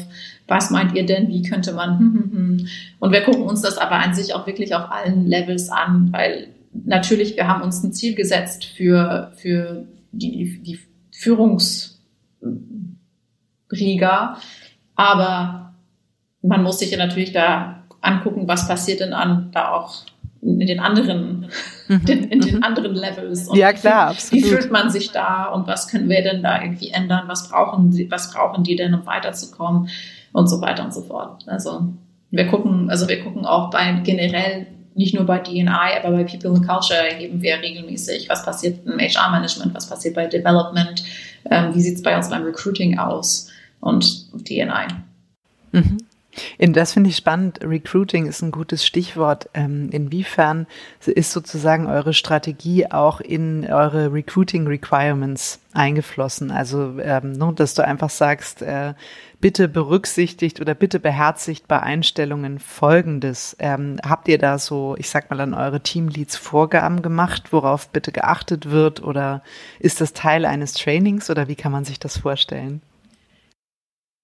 [0.47, 2.67] was meint ihr denn, wie könnte man, hm, hm, hm.
[2.99, 6.47] und wir gucken uns das aber an sich auch wirklich auf allen Levels an, weil
[6.85, 10.79] natürlich, wir haben uns ein Ziel gesetzt für, für die, die
[11.11, 12.01] Führungs,
[13.71, 14.37] Riga.
[14.95, 15.73] Aber
[16.41, 20.05] man muss sich ja natürlich da angucken, was passiert denn an, da auch
[20.41, 21.49] in den anderen,
[21.87, 22.01] mhm.
[22.07, 22.63] in, in den mhm.
[22.63, 23.47] anderen Levels.
[23.47, 24.43] Und ja, klar, wie, absolut.
[24.43, 27.23] Wie fühlt man sich da und was können wir denn da irgendwie ändern?
[27.27, 29.89] Was brauchen sie, was brauchen die denn, um weiterzukommen?
[30.33, 31.43] Und so weiter und so fort.
[31.47, 31.93] Also,
[32.29, 36.51] wir gucken, also wir gucken auch bei generell nicht nur bei DNI, aber bei People
[36.51, 41.03] and Culture erheben wir regelmäßig, was passiert im HR-Management, was passiert bei Development,
[41.49, 43.50] ähm, wie sieht es bei uns beim Recruiting aus
[43.81, 44.87] und DNI.
[45.73, 45.97] Mhm.
[46.59, 47.59] Das finde ich spannend.
[47.61, 49.49] Recruiting ist ein gutes Stichwort.
[49.53, 50.65] Ähm, inwiefern
[51.05, 56.51] ist sozusagen eure Strategie auch in eure Recruiting Requirements eingeflossen?
[56.51, 58.93] Also, ähm, ne, dass du einfach sagst, äh,
[59.41, 63.57] bitte berücksichtigt oder bitte beherzigt bei Einstellungen Folgendes.
[63.59, 68.11] Ähm, habt ihr da so, ich sag mal, an eure Teamleads Vorgaben gemacht, worauf bitte
[68.11, 69.03] geachtet wird?
[69.03, 69.43] Oder
[69.79, 72.81] ist das Teil eines Trainings oder wie kann man sich das vorstellen?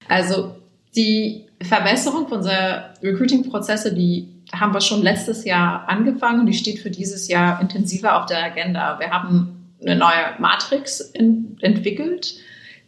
[0.08, 0.56] Also
[0.96, 6.90] die Verbesserung unserer Recruiting-Prozesse, die haben wir schon letztes Jahr angefangen und die steht für
[6.90, 9.00] dieses Jahr intensiver auf der Agenda.
[9.00, 12.36] Wir haben eine neue Matrix in, entwickelt,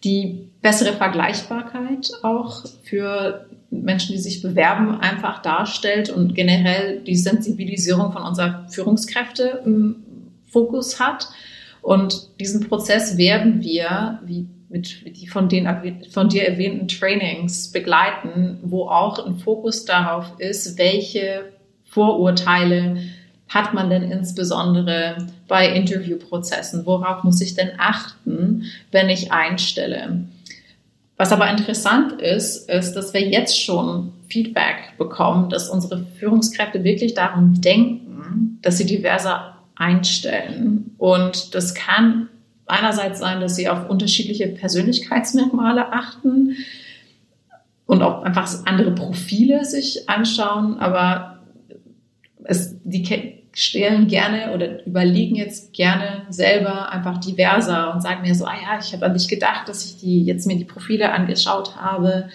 [0.03, 8.11] die bessere Vergleichbarkeit auch für Menschen, die sich bewerben, einfach darstellt und generell die Sensibilisierung
[8.11, 10.03] von unserer Führungskräfte im
[10.47, 11.27] Fokus hat.
[11.81, 15.67] Und diesen Prozess werden wir, wie mit die von, den,
[16.11, 21.51] von dir erwähnten Trainings begleiten, wo auch ein Fokus darauf ist, welche
[21.83, 22.97] Vorurteile
[23.47, 26.85] hat man denn insbesondere bei Interviewprozessen?
[26.85, 30.25] Worauf muss ich denn achten, wenn ich einstelle?
[31.17, 37.15] Was aber interessant ist, ist, dass wir jetzt schon Feedback bekommen, dass unsere Führungskräfte wirklich
[37.15, 40.93] darum denken, dass sie diverser einstellen.
[40.97, 42.29] Und das kann
[42.69, 46.55] einerseits sein, dass sie auf unterschiedliche Persönlichkeitsmerkmale achten
[47.85, 51.39] und auch einfach andere Profile sich anschauen, aber
[52.43, 58.45] es, die stellen gerne oder überlegen jetzt gerne selber einfach diverser und sagen mir so,
[58.45, 61.75] ah ja, ich habe an dich gedacht, dass ich die jetzt mir die Profile angeschaut
[61.75, 62.29] habe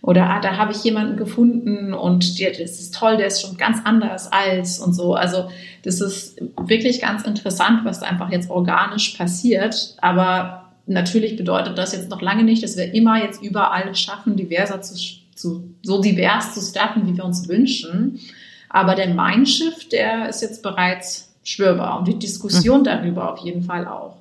[0.00, 3.78] oder ah, da habe ich jemanden gefunden und das ist toll, der ist schon ganz
[3.84, 5.14] anders als und so.
[5.14, 5.50] Also
[5.82, 9.96] das ist wirklich ganz interessant, was einfach jetzt organisch passiert.
[10.00, 14.80] Aber natürlich bedeutet das jetzt noch lange nicht, dass wir immer jetzt überall schaffen, diverser
[14.82, 14.94] zu,
[15.34, 18.20] zu, so divers zu starten, wie wir uns wünschen.
[18.68, 22.84] Aber der Mindshift, der ist jetzt bereits spürbar und die Diskussion mhm.
[22.84, 24.16] darüber auf jeden Fall auch.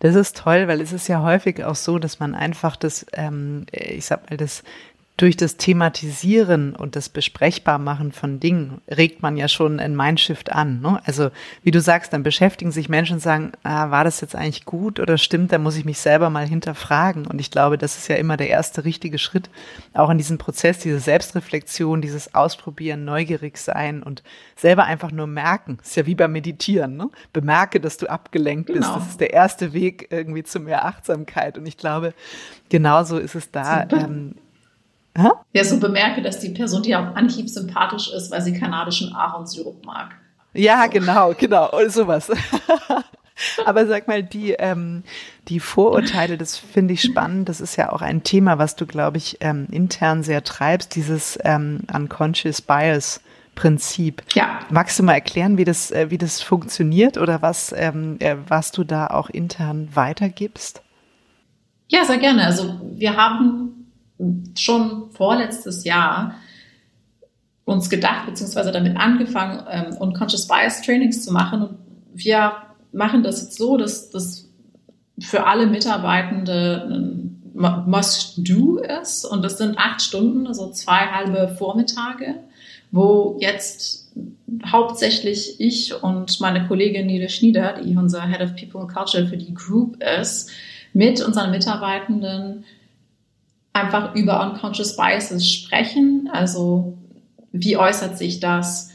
[0.00, 3.66] Das ist toll, weil es ist ja häufig auch so, dass man einfach das, ähm,
[3.72, 4.62] ich sag mal, das
[5.16, 10.80] durch das Thematisieren und das Besprechbarmachen von Dingen regt man ja schon ein Mindshift an.
[10.80, 11.00] Ne?
[11.04, 11.30] Also
[11.62, 14.98] wie du sagst, dann beschäftigen sich Menschen und sagen, ah, war das jetzt eigentlich gut
[14.98, 17.28] oder stimmt, da muss ich mich selber mal hinterfragen.
[17.28, 19.50] Und ich glaube, das ist ja immer der erste richtige Schritt,
[19.92, 24.24] auch in diesem Prozess, diese Selbstreflexion, dieses Ausprobieren, neugierig sein und
[24.56, 25.78] selber einfach nur merken.
[25.80, 26.96] ist ja wie beim Meditieren.
[26.96, 27.08] Ne?
[27.32, 28.80] Bemerke, dass du abgelenkt bist.
[28.80, 28.96] Genau.
[28.96, 31.56] Das ist der erste Weg irgendwie zu mehr Achtsamkeit.
[31.56, 32.14] Und ich glaube,
[32.68, 33.86] genauso ist es da.
[33.90, 34.34] Ähm,
[35.16, 35.28] Hä?
[35.52, 39.84] Ja, so bemerke, dass die Person dir auf Anhieb sympathisch ist, weil sie kanadischen Ahornsirup
[39.84, 40.16] mag.
[40.54, 40.90] Ja, so.
[40.90, 42.30] genau, genau, oder sowas.
[43.64, 45.02] Aber sag mal, die, ähm,
[45.48, 47.48] die Vorurteile, das finde ich spannend.
[47.48, 51.38] Das ist ja auch ein Thema, was du, glaube ich, ähm, intern sehr treibst, dieses
[51.44, 53.20] ähm, Unconscious Bias.
[53.54, 54.24] Prinzip.
[54.32, 54.58] Ja.
[54.68, 58.72] Magst du mal erklären, wie das, äh, wie das funktioniert oder was, ähm, äh, was
[58.72, 60.82] du da auch intern weitergibst?
[61.86, 62.44] Ja, sehr gerne.
[62.44, 63.83] Also wir haben
[64.56, 66.36] schon vorletztes Jahr
[67.64, 71.62] uns gedacht, beziehungsweise damit angefangen, ähm, Unconscious Bias Trainings zu machen.
[71.62, 71.78] Und
[72.12, 72.52] wir
[72.92, 74.48] machen das jetzt so, dass das
[75.18, 79.24] für alle Mitarbeitende ein Must-Do ist.
[79.24, 82.34] Und das sind acht Stunden, also zwei halbe Vormittage,
[82.90, 84.12] wo jetzt
[84.66, 89.36] hauptsächlich ich und meine Kollegin Nele Schnieder, die unser Head of People and Culture für
[89.36, 90.50] die Group ist,
[90.92, 92.64] mit unseren Mitarbeitenden
[93.74, 96.30] einfach über Unconscious Biases sprechen.
[96.32, 96.96] Also
[97.52, 98.90] wie äußert sich das?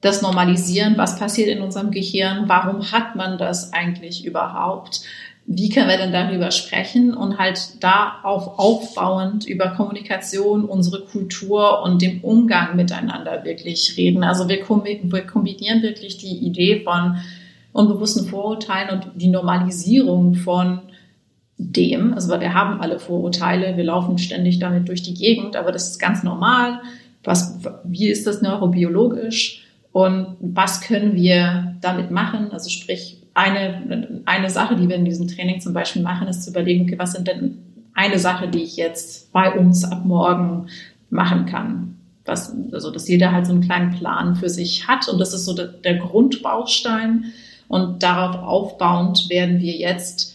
[0.00, 2.44] Das Normalisieren, was passiert in unserem Gehirn?
[2.46, 5.00] Warum hat man das eigentlich überhaupt?
[5.46, 12.02] Wie können wir denn darüber sprechen und halt darauf aufbauend über Kommunikation, unsere Kultur und
[12.02, 14.24] dem Umgang miteinander wirklich reden?
[14.24, 17.16] Also wir, kombinieren wirklich die Idee von
[17.72, 20.80] unbewussten Vorurteilen und die Normalisierung von
[21.56, 25.88] dem, also wir haben alle Vorurteile, wir laufen ständig damit durch die Gegend, aber das
[25.88, 26.80] ist ganz normal.
[27.22, 32.50] Was, wie ist das neurobiologisch und was können wir damit machen?
[32.50, 36.50] Also sprich, eine, eine Sache, die wir in diesem Training zum Beispiel machen, ist zu
[36.50, 37.58] überlegen, okay, was sind denn
[37.94, 40.66] eine Sache, die ich jetzt bei uns ab morgen
[41.10, 41.96] machen kann?
[42.24, 45.44] Was, also, dass jeder halt so einen kleinen Plan für sich hat und das ist
[45.44, 47.26] so der, der Grundbaustein
[47.68, 50.33] und darauf aufbauend werden wir jetzt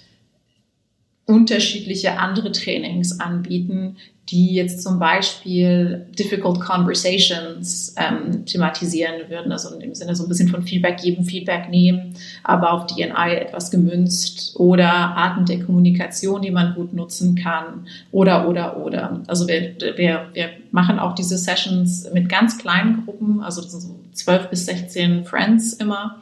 [1.29, 3.97] unterschiedliche andere Trainings anbieten,
[4.29, 10.29] die jetzt zum Beispiel Difficult Conversations ähm, thematisieren würden, also in dem Sinne so ein
[10.29, 16.41] bisschen von Feedback geben, Feedback nehmen, aber auf DNI etwas gemünzt oder Arten der Kommunikation,
[16.41, 19.21] die man gut nutzen kann oder, oder, oder.
[19.27, 23.81] Also wir, wir, wir machen auch diese Sessions mit ganz kleinen Gruppen, also das sind
[23.81, 26.21] so zwölf bis sechzehn Friends immer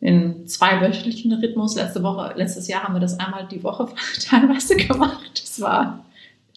[0.00, 1.74] in zweiwöchentlichen Rhythmus.
[1.74, 3.88] Letzte Woche, letztes Jahr haben wir das einmal die Woche
[4.28, 5.42] teilweise gemacht.
[5.42, 6.04] Das war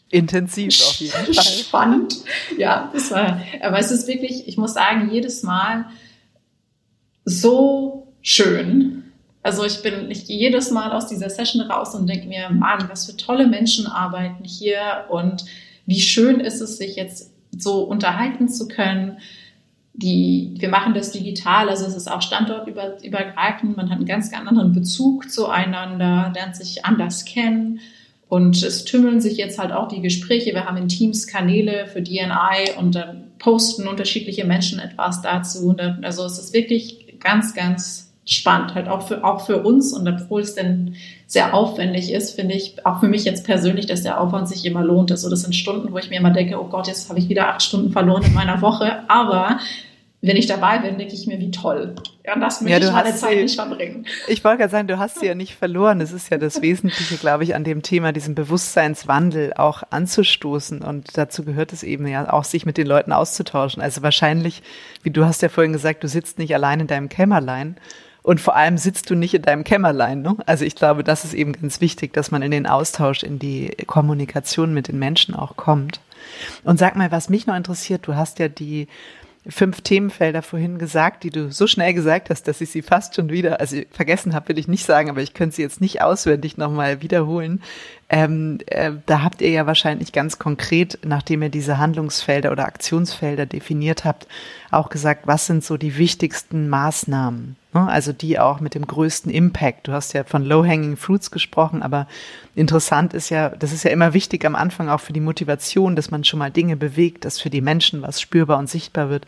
[0.10, 1.44] intensiv auf jeden Fall.
[1.44, 2.18] Spannend.
[2.58, 5.86] Ja, das war, aber es ist wirklich, ich muss sagen, jedes Mal
[7.26, 9.04] so schön.
[9.44, 12.88] Also ich bin, ich gehe jedes Mal aus dieser Session raus und denke mir, Mann,
[12.90, 15.46] was für tolle Menschen arbeiten hier und
[15.88, 19.18] wie schön ist es, sich jetzt so unterhalten zu können
[19.94, 24.74] die, wir machen das digital, also es ist auch standortübergreifend, man hat einen ganz, anderen
[24.74, 27.80] Bezug zueinander, lernt sich anders kennen
[28.32, 30.54] und es tümmeln sich jetzt halt auch die Gespräche.
[30.54, 35.76] Wir haben in Teams Kanäle für DNI und dann posten unterschiedliche Menschen etwas dazu.
[36.02, 39.92] Also es ist wirklich ganz, ganz spannend, halt auch für, auch für uns.
[39.92, 40.96] Und obwohl es denn
[41.32, 44.84] sehr aufwendig ist, finde ich auch für mich jetzt persönlich, dass der Aufwand sich immer
[44.84, 45.12] lohnt.
[45.12, 47.48] Also das sind Stunden, wo ich mir immer denke, oh Gott, jetzt habe ich wieder
[47.48, 49.04] acht Stunden verloren in meiner Woche.
[49.08, 49.58] Aber
[50.20, 51.96] wenn ich dabei bin, denke ich mir, wie toll.
[52.26, 54.06] Ja, das möchte ja, ich meine Zeit sie, nicht verbringen.
[54.28, 56.00] Ich wollte gerade sagen, du hast sie ja nicht verloren.
[56.00, 60.82] Das ist ja das Wesentliche, glaube ich, an dem Thema, diesen Bewusstseinswandel auch anzustoßen.
[60.82, 63.82] Und dazu gehört es eben ja auch, sich mit den Leuten auszutauschen.
[63.82, 64.64] Also wahrscheinlich,
[65.02, 67.78] wie du hast ja vorhin gesagt, du sitzt nicht allein in deinem Kämmerlein.
[68.24, 70.22] Und vor allem sitzt du nicht in deinem Kämmerlein.
[70.22, 70.36] Ne?
[70.46, 73.76] Also ich glaube, das ist eben ganz wichtig, dass man in den Austausch, in die
[73.88, 76.02] Kommunikation mit den Menschen auch kommt.
[76.64, 78.88] Und sag mal, was mich noch interessiert, du hast ja die
[79.48, 83.30] fünf Themenfelder vorhin gesagt, die du so schnell gesagt hast, dass ich sie fast schon
[83.30, 86.58] wieder, also vergessen habe, will ich nicht sagen, aber ich könnte sie jetzt nicht auswendig
[86.58, 87.64] nochmal wiederholen.
[88.14, 93.46] Ähm, äh, da habt ihr ja wahrscheinlich ganz konkret, nachdem ihr diese Handlungsfelder oder Aktionsfelder
[93.46, 94.28] definiert habt,
[94.70, 97.56] auch gesagt, was sind so die wichtigsten Maßnahmen?
[97.74, 97.88] Ne?
[97.88, 99.88] Also die auch mit dem größten Impact.
[99.88, 102.06] Du hast ja von Low-Hanging Fruits gesprochen, aber
[102.54, 106.12] interessant ist ja, das ist ja immer wichtig am Anfang auch für die Motivation, dass
[106.12, 109.26] man schon mal Dinge bewegt, dass für die Menschen was spürbar und sichtbar wird.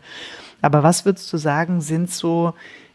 [0.60, 2.52] Aber was würdest du sagen, sind so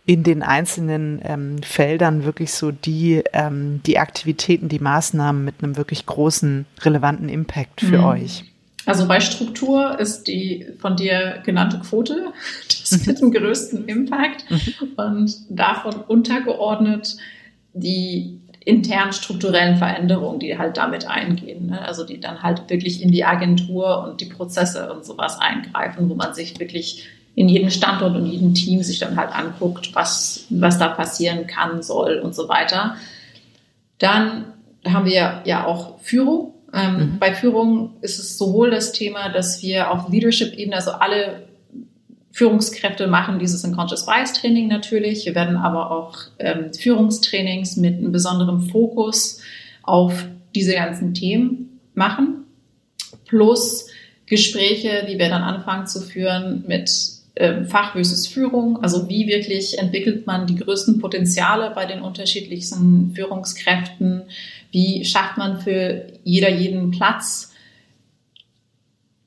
[0.10, 5.78] in den einzelnen ähm, Feldern wirklich so die, ähm, die Aktivitäten, die Maßnahmen mit einem
[5.78, 8.06] wirklich großen, relevanten Impact für mhm.
[8.06, 8.43] euch?
[8.88, 12.34] Also bei Struktur ist die von dir genannte Quote
[12.82, 14.88] das mit dem größten Impact mhm.
[14.98, 17.15] und davon untergeordnet
[17.74, 21.67] die internen strukturellen Veränderungen, die halt damit eingehen.
[21.67, 21.84] Ne?
[21.84, 26.15] Also die dann halt wirklich in die Agentur und die Prozesse und sowas eingreifen, wo
[26.15, 27.08] man sich wirklich
[27.39, 31.82] in jedem Standort und jedem Team sich dann halt anguckt, was, was da passieren kann,
[31.82, 32.97] soll und so weiter.
[33.97, 34.43] Dann
[34.86, 36.54] haben wir ja auch Führung.
[36.73, 37.17] Ähm, mhm.
[37.17, 41.47] Bei Führung ist es sowohl das Thema, dass wir auf Leadership-Ebene, also alle
[42.34, 45.25] Führungskräfte machen dieses Unconscious Bias Training natürlich.
[45.25, 49.39] Wir werden aber auch ähm, Führungstrainings mit einem besonderen Fokus
[49.84, 52.43] auf diese ganzen Themen machen.
[53.23, 53.88] Plus
[54.25, 57.18] Gespräche, die wir dann anfangen zu führen mit
[57.65, 64.23] Fach versus Führung, also wie wirklich entwickelt man die größten Potenziale bei den unterschiedlichsten Führungskräften,
[64.71, 67.54] wie schafft man für jeder jeden Platz.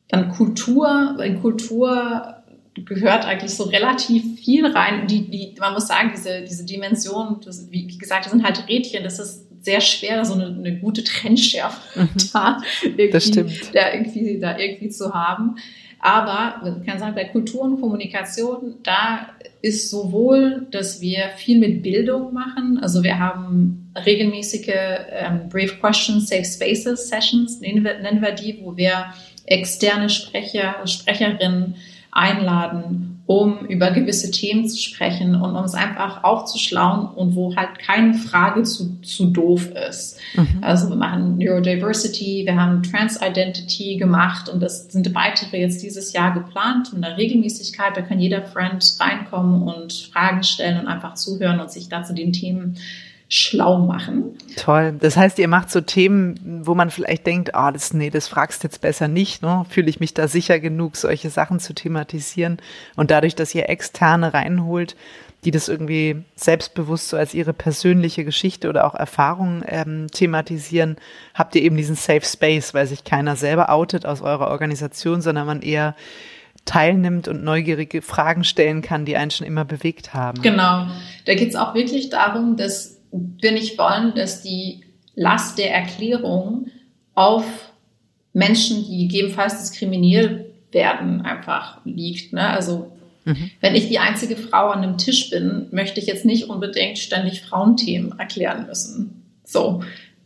[0.08, 2.42] Dann Kultur, in Kultur
[2.74, 5.06] gehört eigentlich so relativ viel rein.
[5.06, 8.68] Die, die, man muss sagen, diese, diese Dimension, das, wie, wie gesagt, das sind halt
[8.68, 12.08] Rädchen, das ist sehr schwer, so eine, eine gute Trennschärfe mhm.
[12.32, 15.56] da, irgendwie, da, irgendwie, da irgendwie zu haben.
[16.02, 19.28] Aber man kann sagen, bei Kultur und Kommunikation, da
[19.62, 22.80] ist sowohl, dass wir viel mit Bildung machen.
[22.82, 28.58] Also wir haben regelmäßige ähm, Brave Questions, Safe Spaces Sessions, nennen wir, nennen wir die,
[28.62, 29.14] wo wir
[29.46, 31.76] externe Sprecher, Sprecherinnen
[32.10, 37.78] einladen, um über gewisse Themen zu sprechen und um es einfach aufzuschlauen und wo halt
[37.78, 40.18] keine Frage zu, zu doof ist.
[40.34, 40.58] Mhm.
[40.60, 46.34] Also wir machen Neurodiversity, wir haben Trans-Identity gemacht und das sind weitere jetzt dieses Jahr
[46.34, 47.96] geplant in der Regelmäßigkeit.
[47.96, 52.32] Da kann jeder Friend reinkommen und Fragen stellen und einfach zuhören und sich dazu den
[52.32, 52.76] Themen
[53.32, 54.36] schlau machen.
[54.56, 54.94] Toll.
[55.00, 58.28] Das heißt, ihr macht so Themen, wo man vielleicht denkt, ah, oh, das, nee, das
[58.28, 59.64] fragst du jetzt besser nicht, ne?
[59.70, 62.58] Fühle ich mich da sicher genug, solche Sachen zu thematisieren?
[62.94, 64.96] Und dadurch, dass ihr Externe reinholt,
[65.44, 70.96] die das irgendwie selbstbewusst so als ihre persönliche Geschichte oder auch Erfahrung ähm, thematisieren,
[71.32, 75.46] habt ihr eben diesen Safe Space, weil sich keiner selber outet aus eurer Organisation, sondern
[75.46, 75.96] man eher
[76.66, 80.42] teilnimmt und neugierige Fragen stellen kann, die einen schon immer bewegt haben.
[80.42, 80.86] Genau.
[81.24, 84.80] Da geht es auch wirklich darum, dass wir nicht wollen, dass die
[85.14, 86.68] Last der Erklärung
[87.14, 87.44] auf
[88.32, 92.32] Menschen, die gegebenenfalls diskriminiert werden, einfach liegt.
[92.32, 92.48] Ne?
[92.48, 92.90] Also
[93.24, 93.50] mhm.
[93.60, 97.42] wenn ich die einzige Frau an einem Tisch bin, möchte ich jetzt nicht unbedingt ständig
[97.42, 99.22] Frauenthemen erklären müssen.
[99.44, 99.82] So,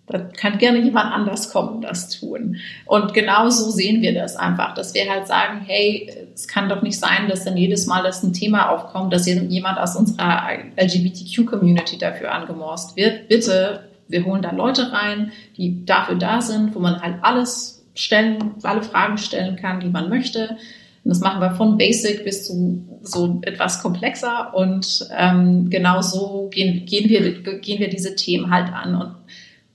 [0.09, 2.57] da kann gerne jemand anders kommen und das tun.
[2.85, 6.83] Und genau so sehen wir das einfach, dass wir halt sagen, hey, es kann doch
[6.83, 11.99] nicht sein, dass dann jedes Mal, dass ein Thema aufkommt, dass jemand aus unserer LGBTQ-Community
[11.99, 13.29] dafür angemorst wird.
[13.29, 18.55] Bitte, wir holen da Leute rein, die dafür da sind, wo man halt alles stellen,
[18.63, 20.57] alle Fragen stellen kann, die man möchte.
[21.03, 24.55] Und das machen wir von Basic bis zu so etwas komplexer.
[24.55, 28.95] Und ähm, genau so gehen, gehen, wir, gehen wir diese Themen halt an.
[28.95, 29.15] Und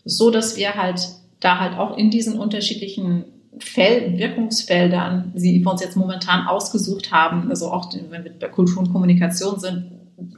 [0.05, 1.01] so dass wir halt
[1.39, 3.25] da halt auch in diesen unterschiedlichen
[3.59, 8.79] Fel Wirkungsfeldern, die wir uns jetzt momentan ausgesucht haben, also auch wenn wir bei Kultur
[8.79, 9.91] und Kommunikation sind,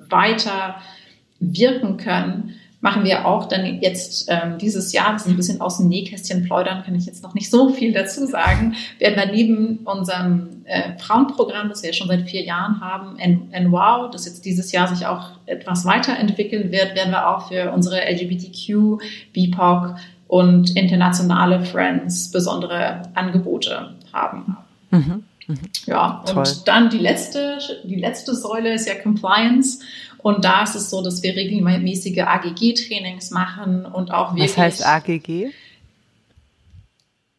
[0.09, 0.75] weiter
[1.39, 5.77] wirken können machen wir auch dann jetzt ähm, dieses Jahr, das ist ein bisschen aus
[5.77, 9.77] dem Nähkästchen plaudern, kann ich jetzt noch nicht so viel dazu sagen, werden wir neben
[9.85, 14.73] unserem äh, Frauenprogramm, das wir ja schon seit vier Jahren haben, NWOW, das jetzt dieses
[14.73, 19.95] Jahr sich auch etwas weiterentwickeln wird, werden wir auch für unsere LGBTQ, BIPOC
[20.27, 24.57] und internationale Friends besondere Angebote haben.
[24.91, 25.23] Mhm.
[25.47, 25.57] Mhm.
[25.85, 26.39] Ja, Toll.
[26.39, 29.79] und dann die letzte, die letzte Säule ist ja Compliance.
[30.23, 34.51] Und da ist es so, dass wir regelmäßige AGG-Trainings machen und auch wirklich.
[34.51, 35.51] Was heißt AGG?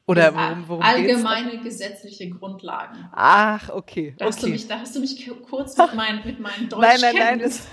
[0.07, 1.65] Oder worum, worum allgemeine geht's?
[1.65, 3.09] gesetzliche Grundlagen.
[3.13, 4.15] Ach, okay.
[4.19, 4.35] Da, okay.
[4.35, 7.15] Hast du mich, da hast du mich kurz mit, mein, mit meinen Deutsch Nein, nein,
[7.17, 7.67] nein, das,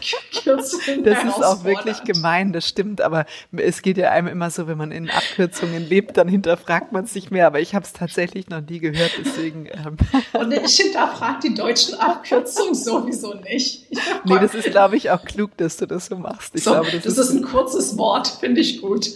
[0.45, 3.01] das ist auch wirklich gemein, das stimmt.
[3.01, 7.03] Aber es geht ja einem immer so, wenn man in Abkürzungen lebt, dann hinterfragt man
[7.03, 7.47] es nicht mehr.
[7.47, 9.65] Aber ich habe es tatsächlich noch nie gehört, deswegen.
[9.65, 9.97] Ähm.
[10.39, 13.87] Und ich hinterfrage die deutschen Abkürzungen sowieso nicht.
[14.23, 16.55] Nee, das ist, glaube ich, auch klug, dass du das so machst.
[16.55, 19.09] Ich so, glaube, das, das ist, ist ein kurzes Wort, finde ich gut.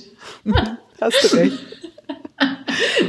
[0.99, 1.57] hast du recht.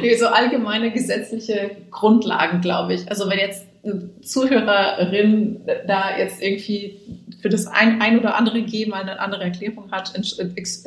[0.01, 3.09] Nee, so allgemeine gesetzliche Grundlagen, glaube ich.
[3.09, 7.01] Also wenn jetzt eine Zuhörerin da jetzt irgendwie
[7.41, 10.13] für das ein, ein oder andere G mal eine andere Erklärung hat,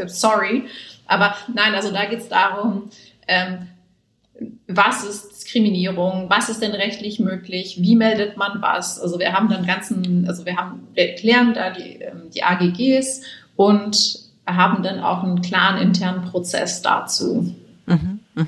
[0.07, 0.63] sorry.
[1.07, 2.89] Aber nein, also da geht es darum,
[3.27, 3.67] ähm,
[4.67, 8.99] was ist Diskriminierung, was ist denn rechtlich möglich, wie meldet man was.
[8.99, 13.23] Also wir haben dann ganzen, also wir haben, wir erklären da die, ähm, die AGGs
[13.55, 17.53] und haben dann auch einen klaren internen Prozess dazu.
[17.89, 18.45] Mhm, mh.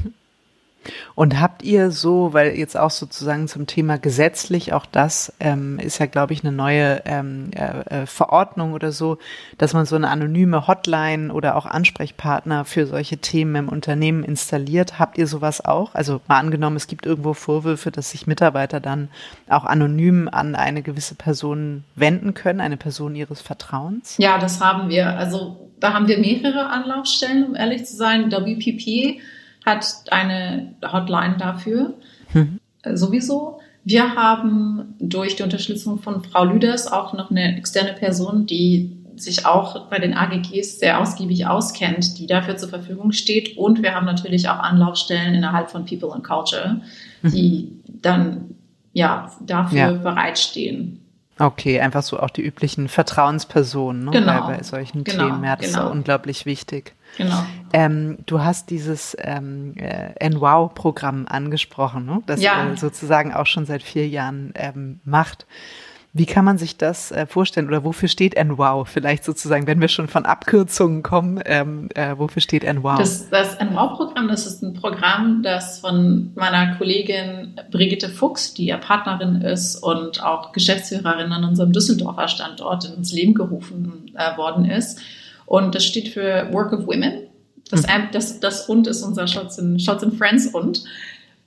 [1.14, 6.00] Und habt ihr so, weil jetzt auch sozusagen zum Thema gesetzlich, auch das ähm, ist
[6.00, 9.18] ja, glaube ich, eine neue ähm, äh, äh, Verordnung oder so,
[9.58, 14.98] dass man so eine anonyme Hotline oder auch Ansprechpartner für solche Themen im Unternehmen installiert.
[14.98, 15.94] Habt ihr sowas auch?
[15.94, 19.10] Also mal angenommen, es gibt irgendwo Vorwürfe, dass sich Mitarbeiter dann
[19.50, 24.16] auch anonym an eine gewisse Person wenden können, eine Person ihres Vertrauens?
[24.18, 25.10] Ja, das haben wir.
[25.18, 28.32] Also da haben wir mehrere Anlaufstellen, um ehrlich zu sein.
[28.32, 29.20] WPP
[29.66, 31.96] hat eine Hotline dafür.
[32.34, 32.60] Mhm.
[32.94, 33.60] Sowieso.
[33.84, 39.46] Wir haben durch die Unterstützung von Frau Lüders auch noch eine externe Person, die sich
[39.46, 43.58] auch bei den AGGs sehr ausgiebig auskennt, die dafür zur Verfügung steht.
[43.58, 46.82] Und wir haben natürlich auch Anlaufstellen innerhalb von People and Culture,
[47.22, 47.32] hm.
[47.32, 48.56] die dann
[48.94, 49.92] ja dafür ja.
[49.92, 51.01] bereitstehen.
[51.42, 54.48] Okay, einfach so auch die üblichen Vertrauenspersonen ne, genau.
[54.48, 55.26] bei, bei solchen genau.
[55.26, 55.44] Themen.
[55.44, 55.86] Ja, das genau.
[55.86, 56.94] ist unglaublich wichtig.
[57.18, 57.44] Genau.
[57.74, 62.22] Ähm, du hast dieses ähm, äh, NWOW-Programm angesprochen, ne?
[62.26, 62.72] das ja.
[62.72, 65.46] äh, sozusagen auch schon seit vier Jahren ähm, macht.
[66.14, 68.86] Wie kann man sich das äh, vorstellen oder wofür steht NWOW?
[68.86, 72.98] Vielleicht sozusagen, wenn wir schon von Abkürzungen kommen, ähm, äh, wofür steht NWOW?
[72.98, 78.78] Das, das NWOW-Programm, das ist ein Programm, das von meiner Kollegin Brigitte Fuchs, die ja
[78.78, 85.00] Partnerin ist und auch Geschäftsführerin an unserem Düsseldorfer Standort ins Leben gerufen äh, worden ist.
[85.46, 87.28] Und das steht für Work of Women.
[87.70, 88.10] Das, mhm.
[88.12, 90.84] das, das und ist unser Shots and, Shots and Friends und.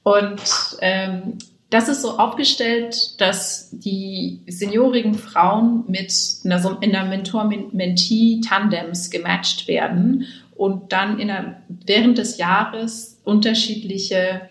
[0.04, 0.42] Und
[0.80, 1.38] ähm,
[1.70, 6.12] das ist so aufgestellt, dass die seniorigen Frauen mit
[6.44, 14.42] einer, in einer Mentor-Mentee-Tandems gematcht werden und dann in einer, während des Jahres unterschiedliche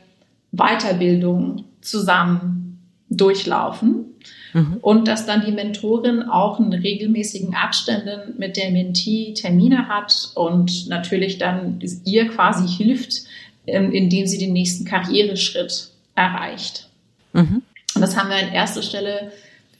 [0.51, 4.05] Weiterbildungen zusammen durchlaufen.
[4.53, 4.77] Mhm.
[4.81, 10.89] Und dass dann die Mentorin auch in regelmäßigen Abständen mit der Mentee Termine hat und
[10.89, 13.23] natürlich dann ihr quasi hilft,
[13.65, 16.89] ähm, indem sie den nächsten Karriereschritt erreicht.
[17.33, 17.61] Mhm.
[17.95, 19.31] Und das haben wir an erster Stelle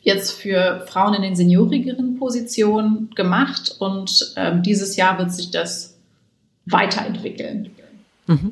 [0.01, 5.95] jetzt für Frauen in den seniorigeren Positionen gemacht und ähm, dieses Jahr wird sich das
[6.66, 7.72] weiterentwickeln.
[8.28, 8.51] Mhm.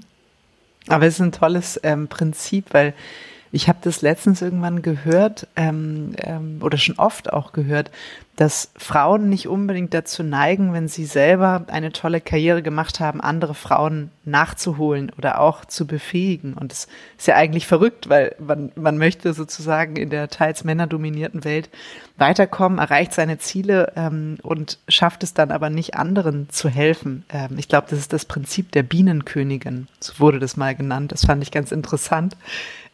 [0.88, 2.94] Aber es ist ein tolles ähm, Prinzip, weil
[3.52, 7.92] ich habe das letztens irgendwann gehört ähm, ähm, oder schon oft auch gehört,
[8.38, 13.54] dass Frauen nicht unbedingt dazu neigen, wenn sie selber eine tolle Karriere gemacht haben, andere
[13.54, 16.54] Frauen nachzuholen oder auch zu befähigen.
[16.54, 16.88] Und das
[17.18, 21.70] ist ja eigentlich verrückt, weil man, man möchte sozusagen in der teils männerdominierten Welt
[22.18, 27.26] weiterkommen, erreicht seine Ziele ähm, und schafft es dann aber nicht anderen zu helfen.
[27.30, 29.88] Ähm, ich glaube, das ist das Prinzip der Bienenkönigin.
[30.00, 31.12] So wurde das mal genannt.
[31.12, 32.38] Das fand ich ganz interessant.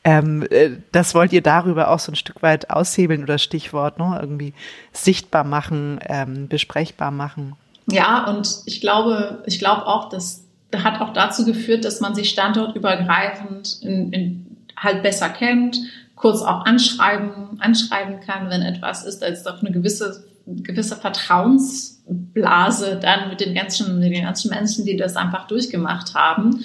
[0.08, 4.18] Ähm, äh, das wollt ihr darüber auch so ein Stück weit aushebeln oder Stichwort, ne?
[4.22, 4.54] irgendwie
[4.94, 7.58] sichtbar machen, ähm, besprechbar machen.
[7.92, 10.46] Ja, und ich glaube, ich glaube auch, dass
[10.76, 15.78] hat auch dazu geführt, dass man sich standortübergreifend in, in halt besser kennt,
[16.16, 23.30] kurz auch anschreiben, anschreiben kann, wenn etwas ist, ist doch eine gewisse, gewisse Vertrauensblase dann
[23.30, 26.64] mit den ganzen, mit den ganzen Menschen, die das einfach durchgemacht haben.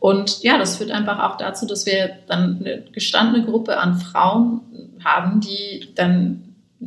[0.00, 4.62] Und ja, das führt einfach auch dazu, dass wir dann eine gestandene Gruppe an Frauen
[5.04, 6.42] haben, die dann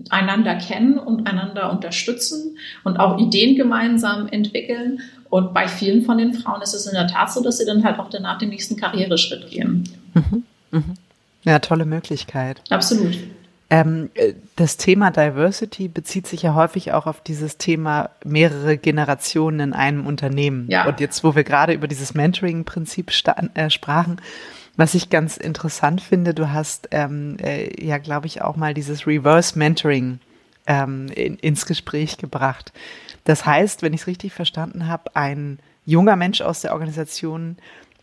[0.09, 5.01] einander kennen und einander unterstützen und auch Ideen gemeinsam entwickeln.
[5.29, 7.83] Und bei vielen von den Frauen ist es in der Tat so, dass sie dann
[7.83, 9.87] halt auch danach den nächsten Karriereschritt gehen.
[10.15, 10.83] Mhm, mh.
[11.43, 12.61] Ja, tolle Möglichkeit.
[12.69, 13.15] Absolut.
[13.73, 19.59] Ähm, äh, das Thema Diversity bezieht sich ja häufig auch auf dieses Thema mehrere Generationen
[19.59, 20.67] in einem Unternehmen.
[20.69, 20.85] Ja.
[20.85, 23.11] Und jetzt, wo wir gerade über dieses Mentoring-Prinzip
[23.55, 24.21] äh, sprachen,
[24.77, 29.07] was ich ganz interessant finde, du hast ähm, äh, ja, glaube ich, auch mal dieses
[29.07, 30.19] Reverse Mentoring
[30.67, 32.73] ähm, in, ins Gespräch gebracht.
[33.23, 37.57] Das heißt, wenn ich es richtig verstanden habe, ein junger Mensch aus der Organisation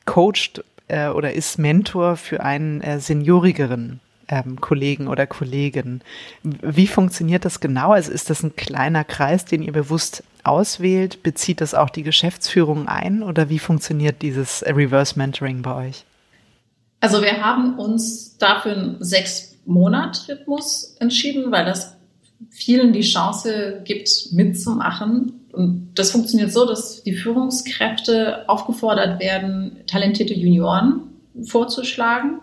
[0.04, 4.00] coacht äh, oder ist Mentor für einen äh, seniorigeren
[4.31, 6.01] ähm, Kollegen oder Kollegin.
[6.43, 7.93] Wie funktioniert das genau?
[7.93, 11.22] Also ist das ein kleiner Kreis, den ihr bewusst auswählt?
[11.22, 16.05] Bezieht das auch die Geschäftsführung ein oder wie funktioniert dieses Reverse Mentoring bei euch?
[17.01, 21.97] Also wir haben uns dafür einen sechs Monat Rhythmus entschieden, weil das
[22.51, 30.35] vielen die Chance gibt, mitzumachen und das funktioniert so, dass die Führungskräfte aufgefordert werden, talentierte
[30.35, 31.03] Junioren
[31.45, 32.41] vorzuschlagen.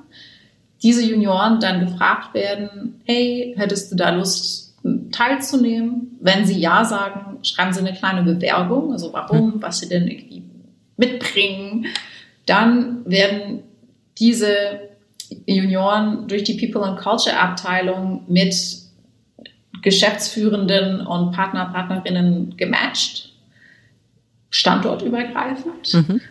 [0.84, 4.76] Diese Junioren dann gefragt werden, hey, hättest du da Lust
[5.12, 6.18] teilzunehmen?
[6.20, 9.62] Wenn sie ja sagen, schreiben sie eine kleine Bewerbung, also warum, hm.
[9.62, 10.44] was sie denn irgendwie
[10.98, 11.88] mitbringen.
[12.46, 13.64] Dann werden
[14.18, 14.80] diese
[15.46, 18.56] Junioren durch die People and Culture Abteilung mit
[19.82, 23.27] Geschäftsführenden und Partner, Partnerinnen gematcht,
[24.58, 25.94] standortübergreifend.
[25.94, 26.22] Mhm.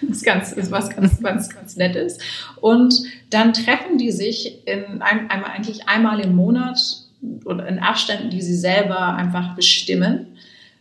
[0.00, 2.18] Das ist, ganz, ist was ganz, ganz, ganz Nettes.
[2.60, 2.94] Und
[3.30, 6.78] dann treffen die sich in ein, einmal, eigentlich einmal im Monat
[7.44, 10.28] oder in Abständen, die sie selber einfach bestimmen,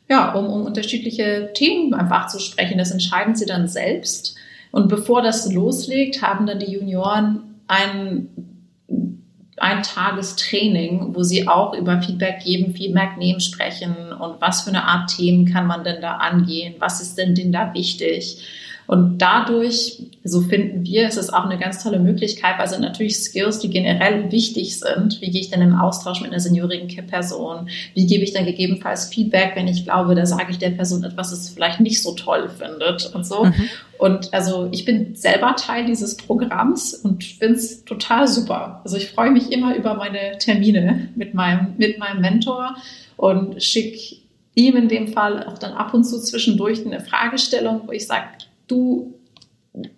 [0.07, 2.77] ja, um, um unterschiedliche Themen einfach zu sprechen.
[2.77, 4.35] Das entscheiden sie dann selbst.
[4.71, 8.54] Und bevor das loslegt, haben dann die Junioren ein
[9.57, 14.83] ein Tagestraining, wo sie auch über Feedback geben, Feedback nehmen, sprechen und was für eine
[14.83, 18.37] Art Themen kann man denn da angehen, was ist denn denn da wichtig.
[18.87, 23.17] Und dadurch, so finden wir, ist es auch eine ganz tolle Möglichkeit, weil sind natürlich
[23.17, 25.21] Skills, die generell wichtig sind.
[25.21, 27.69] Wie gehe ich denn im Austausch mit einer seniorigen Person?
[27.93, 31.31] Wie gebe ich dann gegebenenfalls Feedback, wenn ich glaube, da sage ich der Person etwas,
[31.31, 33.45] das es vielleicht nicht so toll findet und so.
[33.45, 33.53] Mhm.
[33.97, 38.81] Und also ich bin selber Teil dieses Programms und finde es total super.
[38.83, 42.75] Also ich freue mich immer über meine Termine mit meinem, mit meinem Mentor
[43.15, 44.17] und schicke
[44.55, 48.25] ihm in dem Fall auch dann ab und zu zwischendurch eine Fragestellung, wo ich sage,
[48.67, 49.13] du,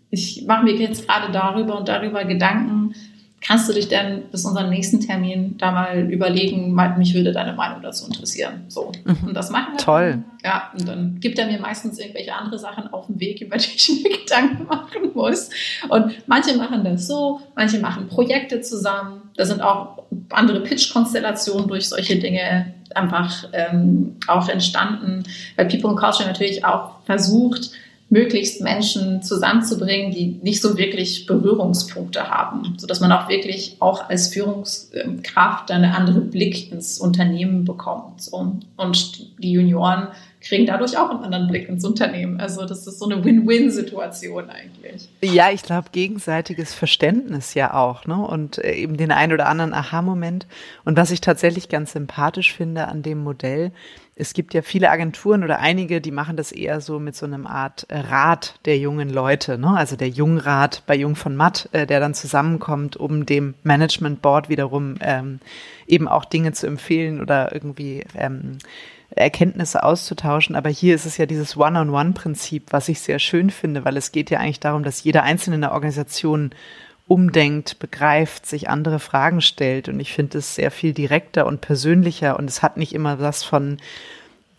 [0.09, 2.93] ich mache mir jetzt gerade darüber und darüber Gedanken,
[3.39, 7.81] kannst du dich denn bis unseren nächsten Termin da mal überlegen, mich würde deine Meinung
[7.81, 8.65] dazu interessieren.
[8.67, 8.91] So.
[9.05, 9.27] Mhm.
[9.27, 9.77] Und das machen wir.
[9.77, 10.09] Toll.
[10.11, 10.23] Dann.
[10.43, 13.69] Ja, und dann gibt er mir meistens irgendwelche andere Sachen auf dem Weg, über die
[13.75, 15.49] ich mir Gedanken machen muss.
[15.87, 19.21] Und manche machen das so, manche machen Projekte zusammen.
[19.35, 25.23] Da sind auch andere Pitch-Konstellationen durch solche Dinge einfach ähm, auch entstanden,
[25.55, 27.71] weil People and Culture natürlich auch versucht,
[28.09, 34.09] möglichst Menschen zusammenzubringen, die nicht so wirklich Berührungspunkte haben, so dass man auch wirklich auch
[34.09, 38.29] als Führungskraft eine andere Blick ins Unternehmen bekommt.
[38.31, 38.65] Und
[39.43, 40.07] die Junioren
[40.39, 42.39] kriegen dadurch auch einen anderen Blick ins Unternehmen.
[42.39, 45.09] Also das ist so eine Win-Win-Situation eigentlich.
[45.21, 48.15] Ja, ich glaube, gegenseitiges Verständnis ja auch, ne?
[48.15, 50.47] Und äh, eben den einen oder anderen Aha-Moment.
[50.85, 53.71] Und was ich tatsächlich ganz sympathisch finde an dem Modell,
[54.19, 57.45] es gibt ja viele Agenturen oder einige, die machen das eher so mit so einem
[57.45, 59.75] Art äh, Rat der jungen Leute, ne?
[59.75, 64.49] also der Jungrat bei Jung von Matt, äh, der dann zusammenkommt, um dem Management Board
[64.49, 65.39] wiederum ähm,
[65.85, 68.57] eben auch Dinge zu empfehlen oder irgendwie ähm,
[69.11, 70.55] Erkenntnisse auszutauschen.
[70.55, 74.31] Aber hier ist es ja dieses One-on-One-Prinzip, was ich sehr schön finde, weil es geht
[74.31, 76.51] ja eigentlich darum, dass jeder Einzelne in der Organisation
[77.07, 79.89] umdenkt, begreift, sich andere Fragen stellt.
[79.89, 83.43] Und ich finde es sehr viel direkter und persönlicher und es hat nicht immer das
[83.43, 83.77] von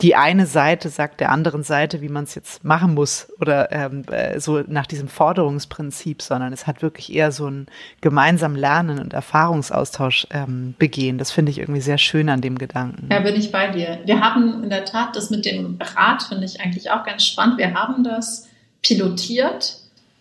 [0.00, 4.04] die eine Seite sagt der anderen Seite, wie man es jetzt machen muss oder ähm,
[4.10, 7.66] äh, so nach diesem Forderungsprinzip, sondern es hat wirklich eher so ein
[8.00, 11.18] gemeinsam Lernen und Erfahrungsaustausch ähm, begehen.
[11.18, 13.08] Das finde ich irgendwie sehr schön an dem Gedanken.
[13.10, 13.98] Ja, bin ich bei dir.
[14.04, 17.58] Wir haben in der Tat das mit dem Rat, finde ich eigentlich auch ganz spannend.
[17.58, 18.46] Wir haben das
[18.82, 19.78] pilotiert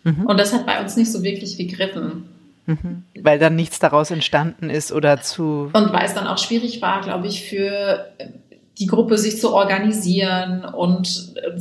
[0.08, 0.26] Mhm.
[0.26, 2.28] Und das hat bei uns nicht so wirklich gegriffen.
[2.66, 3.04] Mhm.
[3.20, 5.70] Weil dann nichts daraus entstanden ist oder zu.
[5.72, 8.06] Und weil es dann auch schwierig war, glaube ich, für
[8.78, 11.58] die Gruppe sich zu organisieren und äh,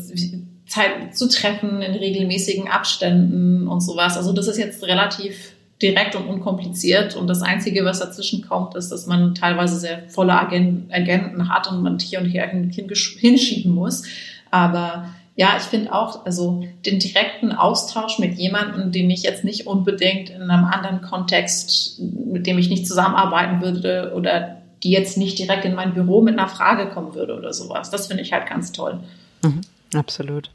[0.66, 4.18] Zeit zu treffen in regelmäßigen Abständen und sowas.
[4.18, 8.90] Also das ist jetzt relativ direkt und unkompliziert und das Einzige, was dazwischen kommt, ist,
[8.90, 14.04] dass man teilweise sehr volle Agenten hat und man hier und her hinschieben muss.
[14.50, 19.68] Aber ja, ich finde auch, also den direkten Austausch mit jemandem, den ich jetzt nicht
[19.68, 25.38] unbedingt in einem anderen Kontext, mit dem ich nicht zusammenarbeiten würde oder die jetzt nicht
[25.38, 27.92] direkt in mein Büro mit einer Frage kommen würde oder sowas.
[27.92, 29.00] Das finde ich halt ganz toll.
[29.44, 29.62] Mhm,
[29.94, 30.50] absolut.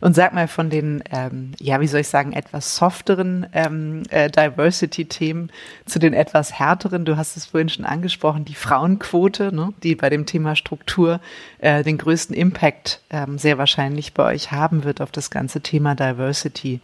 [0.00, 4.30] Und sag mal von den, ähm, ja, wie soll ich sagen, etwas softeren ähm, äh,
[4.30, 5.50] Diversity-Themen
[5.86, 7.04] zu den etwas härteren.
[7.04, 11.20] Du hast es vorhin schon angesprochen, die Frauenquote, ne, die bei dem Thema Struktur
[11.58, 15.94] äh, den größten Impact ähm, sehr wahrscheinlich bei euch haben wird auf das ganze Thema
[15.94, 16.80] Diversity.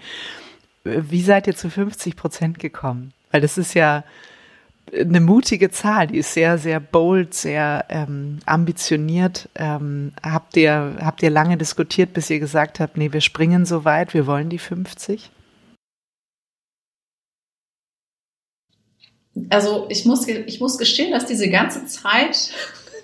[0.84, 3.12] Wie seid ihr zu 50 Prozent gekommen?
[3.30, 4.04] Weil das ist ja
[4.92, 9.48] eine mutige Zahl, die ist sehr, sehr bold, sehr ähm, ambitioniert.
[9.54, 13.84] Ähm, habt, ihr, habt ihr lange diskutiert, bis ihr gesagt habt, nee, wir springen so
[13.84, 15.30] weit, wir wollen die 50?
[19.50, 22.50] Also ich muss, ich muss gestehen, dass diese ganze Zeit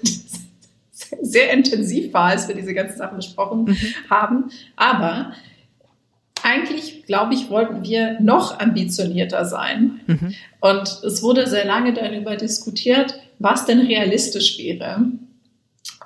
[1.23, 3.77] sehr intensiv war, als wir diese ganzen Sachen besprochen mhm.
[4.11, 4.51] haben.
[4.77, 5.33] Aber
[6.45, 10.01] eigentlich, glaube ich, wollten wir noch ambitionierter sein.
[10.07, 10.35] Mhm.
[10.61, 15.07] Und es wurde sehr lange darüber diskutiert, was denn realistisch wäre.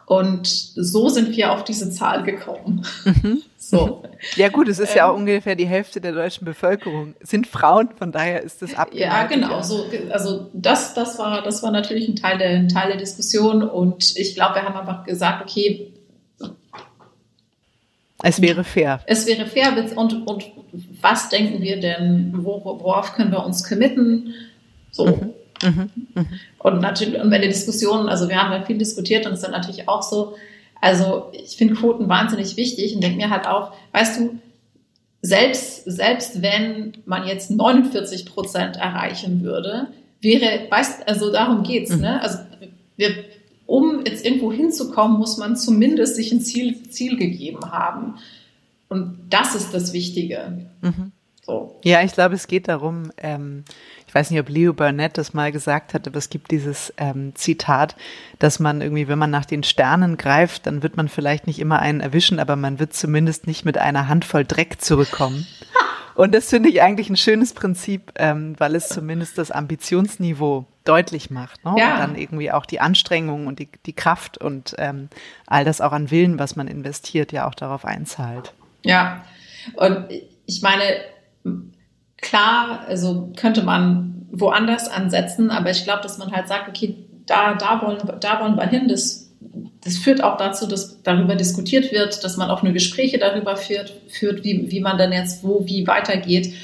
[0.06, 2.86] Und so sind wir auf diese Zahl gekommen.
[3.04, 3.42] Mhm.
[3.60, 4.02] So.
[4.36, 7.90] Ja gut, es ist ähm, ja auch ungefähr die Hälfte der deutschen Bevölkerung sind Frauen,
[7.98, 9.12] von daher ist das abgeleitet.
[9.12, 9.60] Ja, genau.
[9.60, 13.62] So, also das, das war, das war natürlich ein Teil der, ein Teil der Diskussion
[13.62, 15.92] und ich glaube, wir haben einfach gesagt, okay.
[18.22, 19.00] Es wäre fair.
[19.06, 20.44] Es wäre fair und, und
[21.00, 24.34] was denken wir denn, worauf können wir uns committen?
[24.90, 25.06] So.
[25.06, 25.30] Mhm.
[25.62, 26.24] Mhm, mh.
[26.58, 29.44] Und natürlich, und wenn die Diskussionen, also wir haben ja viel diskutiert und es ist
[29.44, 30.36] dann natürlich auch so,
[30.80, 34.38] also ich finde Quoten wahnsinnig wichtig und denke mir halt auch, weißt du,
[35.20, 39.88] selbst, selbst wenn man jetzt 49 Prozent erreichen würde,
[40.20, 42.02] wäre, weißt also darum geht's, mhm.
[42.02, 42.22] ne?
[42.22, 42.38] Also
[42.96, 43.10] wir,
[43.68, 48.14] um jetzt irgendwo hinzukommen, muss man zumindest sich ein Ziel, Ziel gegeben haben.
[48.88, 50.70] Und das ist das Wichtige.
[50.80, 51.12] Mhm.
[51.42, 51.78] So.
[51.84, 53.64] Ja, ich glaube, es geht darum, ähm,
[54.06, 57.34] ich weiß nicht, ob Leo Burnett das mal gesagt hat, aber es gibt dieses ähm,
[57.34, 57.94] Zitat,
[58.38, 61.78] dass man irgendwie, wenn man nach den Sternen greift, dann wird man vielleicht nicht immer
[61.78, 65.46] einen erwischen, aber man wird zumindest nicht mit einer Handvoll Dreck zurückkommen.
[66.14, 71.30] Und das finde ich eigentlich ein schönes Prinzip, ähm, weil es zumindest das Ambitionsniveau deutlich
[71.30, 71.64] macht.
[71.64, 71.74] Ne?
[71.76, 71.94] Ja.
[71.94, 75.08] Und dann irgendwie auch die Anstrengung und die, die Kraft und ähm,
[75.46, 78.52] all das auch an Willen, was man investiert, ja auch darauf einzahlt.
[78.84, 79.24] Ja,
[79.74, 80.06] und
[80.46, 80.82] ich meine,
[82.16, 87.54] klar, also könnte man woanders ansetzen, aber ich glaube, dass man halt sagt, okay, da,
[87.54, 88.88] da, wollen, da wollen wir hin.
[88.88, 89.30] Das,
[89.82, 93.92] das führt auch dazu, dass darüber diskutiert wird, dass man auch nur Gespräche darüber führt,
[94.08, 96.54] führt wie, wie man dann jetzt wo, wie weitergeht.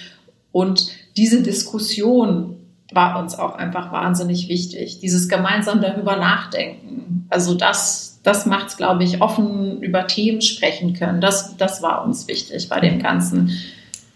[0.52, 2.63] Und diese Diskussion
[2.94, 5.00] war uns auch einfach wahnsinnig wichtig.
[5.00, 7.26] Dieses gemeinsam darüber nachdenken.
[7.30, 11.20] Also das, das macht es, glaube ich, offen über Themen sprechen können.
[11.20, 13.52] Das, das war uns wichtig bei dem Ganzen.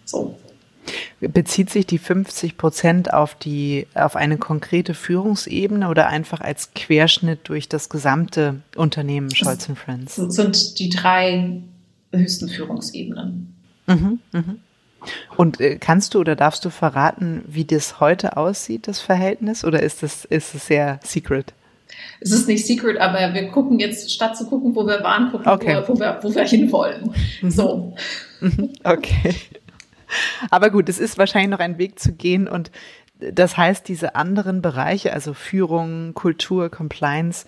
[0.04, 0.38] So.
[1.20, 7.40] Bezieht sich die 50 Prozent auf die, auf eine konkrete Führungsebene oder einfach als Querschnitt
[7.48, 10.16] durch das gesamte Unternehmen Scholz Friends?
[10.16, 11.60] Das sind die drei
[12.12, 13.54] höchsten Führungsebenen.
[13.86, 14.60] Mhm, mhm.
[15.36, 19.82] Und äh, kannst du oder darfst du verraten, wie das heute aussieht, das Verhältnis, oder
[19.82, 21.54] ist es ist sehr secret?
[22.20, 25.48] Es ist nicht secret, aber wir gucken jetzt, statt zu gucken, wo wir waren, gucken,
[25.48, 25.82] okay.
[25.86, 27.12] wo, wo, wir, wo wir hinwollen.
[27.40, 27.50] Mhm.
[27.50, 27.94] So.
[28.40, 28.70] Mhm.
[28.84, 29.34] Okay.
[30.50, 32.70] Aber gut, es ist wahrscheinlich noch ein Weg zu gehen und
[33.20, 37.46] das heißt, diese anderen Bereiche, also Führung, Kultur, Compliance,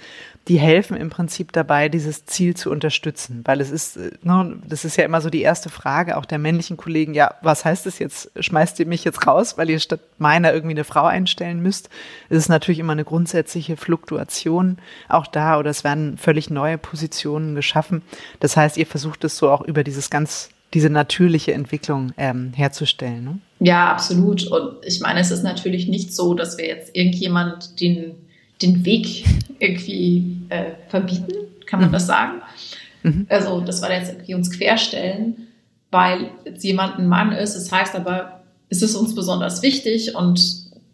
[0.49, 3.43] die helfen im Prinzip dabei, dieses Ziel zu unterstützen.
[3.45, 6.77] Weil es ist, ne, das ist ja immer so die erste Frage auch der männlichen
[6.77, 8.31] Kollegen, ja, was heißt das jetzt?
[8.39, 11.91] Schmeißt ihr mich jetzt raus, weil ihr statt meiner irgendwie eine Frau einstellen müsst?
[12.31, 14.79] Es ist natürlich immer eine grundsätzliche Fluktuation
[15.09, 18.03] auch da oder es werden völlig neue Positionen geschaffen.
[18.41, 23.25] Das heißt, ihr versucht es so auch über dieses ganz diese natürliche Entwicklung ähm, herzustellen.
[23.25, 23.39] Ne?
[23.59, 24.47] Ja, absolut.
[24.47, 28.15] Und ich meine, es ist natürlich nicht so, dass wir jetzt irgendjemand den,
[28.63, 29.25] den Weg
[29.59, 31.33] irgendwie äh, verbieten,
[31.67, 31.93] kann man mhm.
[31.95, 32.43] das sagen?
[33.03, 33.27] Mhm.
[33.29, 35.49] Also, das war jetzt irgendwie uns querstellen,
[35.91, 37.55] weil jetzt jemand ein Mann ist.
[37.55, 40.41] Das heißt aber, es ist uns besonders wichtig und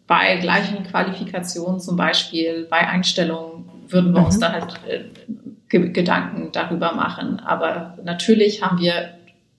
[0.07, 4.25] bei gleichen Qualifikationen, zum Beispiel bei Einstellungen, würden wir mhm.
[4.25, 5.03] uns da halt äh,
[5.69, 7.39] Gedanken darüber machen.
[7.41, 9.09] Aber natürlich haben wir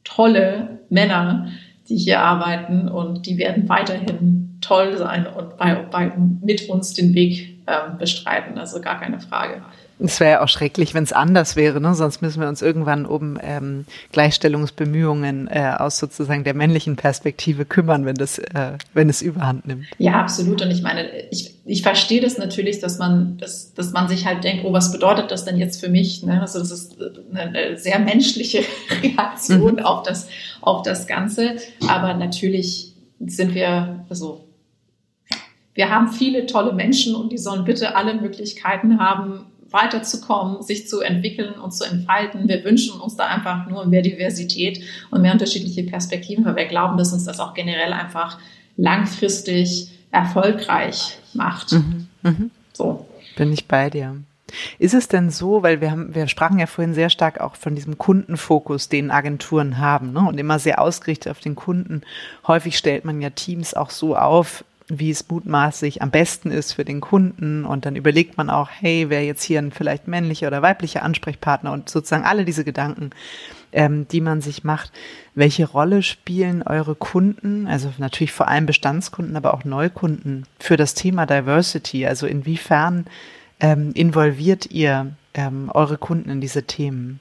[0.05, 1.49] tolle Männer,
[1.89, 7.15] die hier arbeiten und die werden weiterhin toll sein und bei, bei, mit uns den
[7.15, 8.59] Weg äh, bestreiten.
[8.59, 9.63] Also gar keine Frage.
[10.01, 11.95] Es wäre ja auch schrecklich, wenn es anders wäre, ne?
[11.95, 18.05] sonst müssen wir uns irgendwann um ähm, Gleichstellungsbemühungen äh, aus sozusagen der männlichen Perspektive kümmern,
[18.05, 19.87] wenn das, äh, wenn es überhand nimmt.
[19.99, 20.63] Ja, absolut.
[20.63, 24.45] Und ich meine, ich, ich verstehe das natürlich, dass man, dass, dass man sich halt
[24.45, 26.23] denkt, oh, was bedeutet das denn jetzt für mich?
[26.23, 26.41] Ne?
[26.41, 26.97] Also das ist
[27.35, 28.63] eine sehr menschliche
[29.03, 29.79] Reaktion mhm.
[29.81, 30.29] auf, das,
[30.61, 31.57] auf das Ganze.
[31.89, 34.48] Aber natürlich sind wir, also
[35.79, 41.03] wir haben viele tolle Menschen und die sollen bitte alle Möglichkeiten haben, weiterzukommen, sich zu
[41.03, 42.49] entwickeln und zu entfalten.
[42.49, 44.81] Wir wünschen uns da einfach nur mehr Diversität
[45.13, 48.41] und mehr unterschiedliche Perspektiven, weil wir glauben, dass uns das auch generell einfach
[48.77, 51.71] langfristig erfolgreich macht.
[51.71, 52.35] Mhm, mh.
[52.73, 53.07] So.
[53.37, 54.17] Bin ich bei dir.
[54.81, 57.77] Ist es denn so, weil wir haben, wir sprachen ja vorhin sehr stark auch von
[57.77, 60.27] diesem Kundenfokus, den Agenturen haben, ne?
[60.27, 62.03] Und immer sehr ausgerichtet auf den Kunden.
[62.49, 66.85] Häufig stellt man ja Teams auch so auf, wie es mutmaßlich am besten ist für
[66.85, 67.65] den Kunden.
[67.65, 71.73] Und dann überlegt man auch, hey, wer jetzt hier ein vielleicht männlicher oder weiblicher Ansprechpartner
[71.73, 73.11] und sozusagen alle diese Gedanken,
[73.73, 74.93] ähm, die man sich macht.
[75.35, 80.95] Welche Rolle spielen eure Kunden, also natürlich vor allem Bestandskunden, aber auch Neukunden für das
[80.95, 82.07] Thema Diversity?
[82.07, 83.07] Also inwiefern
[83.61, 87.21] ähm, involviert ihr ähm, eure Kunden in diese Themen?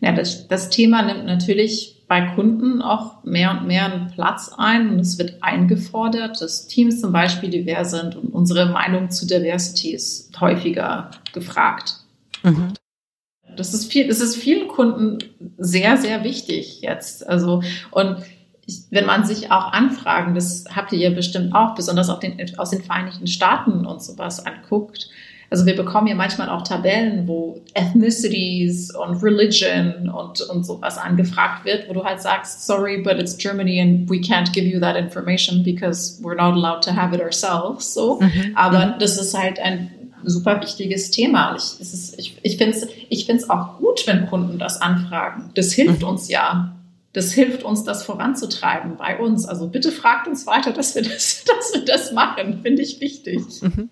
[0.00, 4.90] Ja, das, das Thema nimmt natürlich bei Kunden auch mehr und mehr einen Platz ein
[4.90, 9.92] und es wird eingefordert, dass Teams zum Beispiel divers sind und unsere Meinung zu Diversity
[9.92, 11.98] ist häufiger gefragt.
[12.42, 12.72] Mhm.
[13.56, 15.18] Das ist viel, das ist vielen Kunden
[15.56, 17.28] sehr, sehr wichtig jetzt.
[17.28, 18.16] Also, und
[18.66, 22.70] ich, wenn man sich auch Anfragen, das habt ihr ja bestimmt auch, besonders den, aus
[22.70, 25.10] den Vereinigten Staaten und sowas anguckt,
[25.50, 31.64] also wir bekommen ja manchmal auch Tabellen, wo Ethnicities und Religion und, und sowas angefragt
[31.64, 34.96] wird, wo du halt sagst, sorry, but it's Germany and we can't give you that
[34.96, 37.92] information because we're not allowed to have it ourselves.
[37.92, 38.20] So.
[38.20, 38.52] Mhm.
[38.54, 38.98] Aber mhm.
[39.00, 39.90] das ist halt ein
[40.24, 41.56] super wichtiges Thema.
[41.56, 45.50] Ich, ist, ich, ich finde es ich find's auch gut, wenn Kunden das anfragen.
[45.54, 46.08] Das hilft mhm.
[46.08, 46.76] uns ja.
[47.12, 49.44] Das hilft uns, das voranzutreiben bei uns.
[49.44, 52.60] Also bitte fragt uns weiter, dass wir das, dass wir das machen.
[52.62, 53.40] Finde ich wichtig.
[53.62, 53.90] Mhm.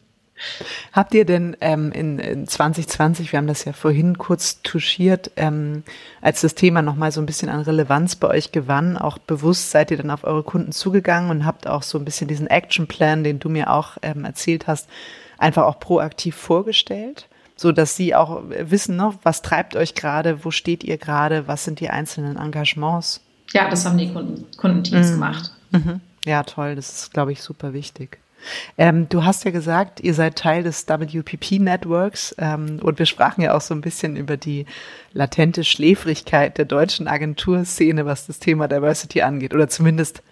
[0.92, 5.82] Habt ihr denn ähm, in, in 2020, wir haben das ja vorhin kurz touchiert, ähm,
[6.20, 9.90] als das Thema nochmal so ein bisschen an Relevanz bei euch gewann, auch bewusst seid
[9.90, 13.38] ihr dann auf eure Kunden zugegangen und habt auch so ein bisschen diesen Actionplan, den
[13.38, 14.88] du mir auch ähm, erzählt hast,
[15.38, 17.28] einfach auch proaktiv vorgestellt?
[17.60, 21.64] so dass sie auch wissen, ne, was treibt euch gerade, wo steht ihr gerade, was
[21.64, 23.20] sind die einzelnen Engagements?
[23.52, 25.12] Ja, das haben die Kunden, Kundenteams mhm.
[25.12, 25.52] gemacht.
[25.72, 26.00] Mhm.
[26.24, 28.18] Ja, toll, das ist, glaube ich, super wichtig.
[28.76, 33.54] Ähm, du hast ja gesagt, ihr seid Teil des WPP-Networks ähm, und wir sprachen ja
[33.54, 34.66] auch so ein bisschen über die
[35.12, 40.22] latente Schläfrigkeit der deutschen Agenturszene, was das Thema Diversity angeht oder zumindest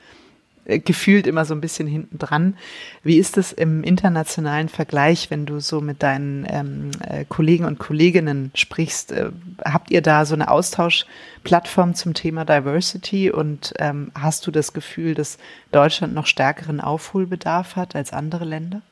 [0.67, 2.57] gefühlt immer so ein bisschen hinten dran.
[3.03, 7.79] Wie ist es im internationalen Vergleich, wenn du so mit deinen ähm, äh, Kollegen und
[7.79, 9.13] Kolleginnen sprichst?
[9.13, 9.31] Äh,
[9.65, 15.15] habt ihr da so eine Austauschplattform zum Thema Diversity und ähm, hast du das Gefühl,
[15.15, 15.39] dass
[15.71, 18.83] Deutschland noch stärkeren Aufholbedarf hat als andere Länder?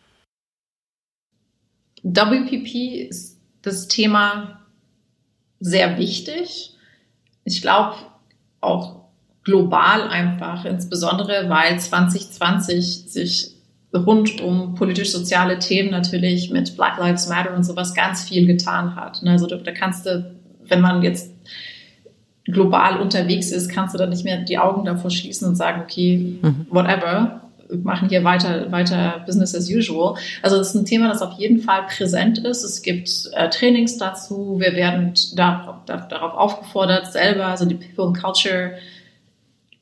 [2.05, 4.61] WPP ist das Thema
[5.59, 6.77] sehr wichtig.
[7.45, 7.97] Ich glaube
[8.61, 9.04] auch
[9.45, 13.51] global einfach, insbesondere weil 2020 sich
[13.95, 19.23] rund um politisch-soziale Themen natürlich mit Black Lives Matter und sowas ganz viel getan hat.
[19.23, 19.33] Ne?
[19.33, 20.35] Also da, da kannst du,
[20.67, 21.31] wenn man jetzt
[22.47, 26.39] global unterwegs ist, kannst du da nicht mehr die Augen davor schließen und sagen, okay,
[26.43, 26.67] mhm.
[26.71, 27.41] whatever,
[27.83, 30.17] machen hier weiter, weiter Business as usual.
[30.43, 32.63] Also das ist ein Thema, das auf jeden Fall präsent ist.
[32.63, 34.57] Es gibt äh, Trainings dazu.
[34.59, 38.75] Wir werden da, da, darauf aufgefordert, selber, also die People and Culture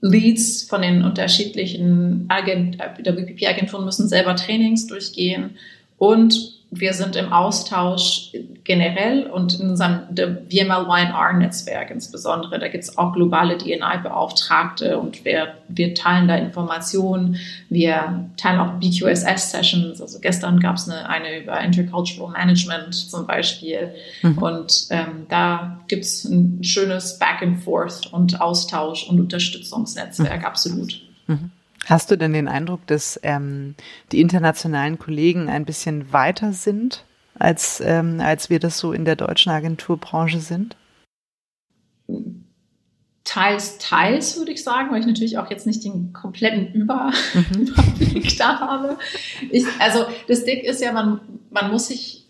[0.03, 5.57] Leads von den unterschiedlichen Agent, der WPP-Agenturen müssen selber Trainings durchgehen
[5.97, 8.33] und wir sind im Austausch
[8.65, 12.59] generell und in unserem VML-YNR-Netzwerk insbesondere.
[12.59, 17.37] Da gibt es auch globale DNI-Beauftragte und wir, wir teilen da Informationen.
[17.69, 20.01] Wir teilen auch BQSS-Sessions.
[20.01, 23.93] Also gestern gab es eine, eine über Intercultural Management zum Beispiel.
[24.23, 24.39] Mhm.
[24.39, 30.47] Und ähm, da gibt es ein schönes Back and Forth und Austausch und Unterstützungsnetzwerk, mhm.
[30.47, 31.03] absolut.
[31.27, 31.51] Mhm.
[31.87, 33.75] Hast du denn den Eindruck, dass ähm,
[34.13, 37.05] die internationalen Kollegen ein bisschen weiter sind,
[37.35, 40.77] als, ähm, als wir das so in der deutschen Agenturbranche sind?
[43.25, 47.63] Teils, teils würde ich sagen, weil ich natürlich auch jetzt nicht den kompletten Über mhm.
[47.67, 48.99] Überblick da habe.
[49.51, 51.21] Ich, also das Ding ist ja, man,
[51.51, 52.29] man muss sich,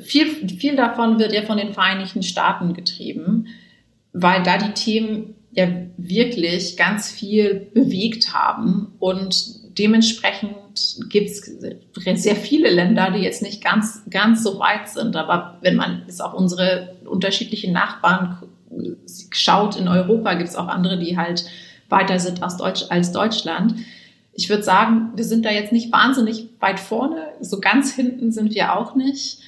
[0.00, 3.48] viel, viel davon wird ja von den Vereinigten Staaten getrieben,
[4.12, 10.54] weil da die Themen ja wirklich ganz viel bewegt haben und dementsprechend
[11.08, 15.16] gibt es sehr viele Länder, die jetzt nicht ganz, ganz so weit sind.
[15.16, 18.38] Aber wenn man jetzt auch unsere unterschiedlichen Nachbarn
[19.30, 21.46] schaut in Europa, gibt es auch andere, die halt
[21.88, 23.74] weiter sind als, Deutsch, als Deutschland.
[24.32, 27.28] Ich würde sagen, wir sind da jetzt nicht wahnsinnig weit vorne.
[27.40, 29.38] So ganz hinten sind wir auch nicht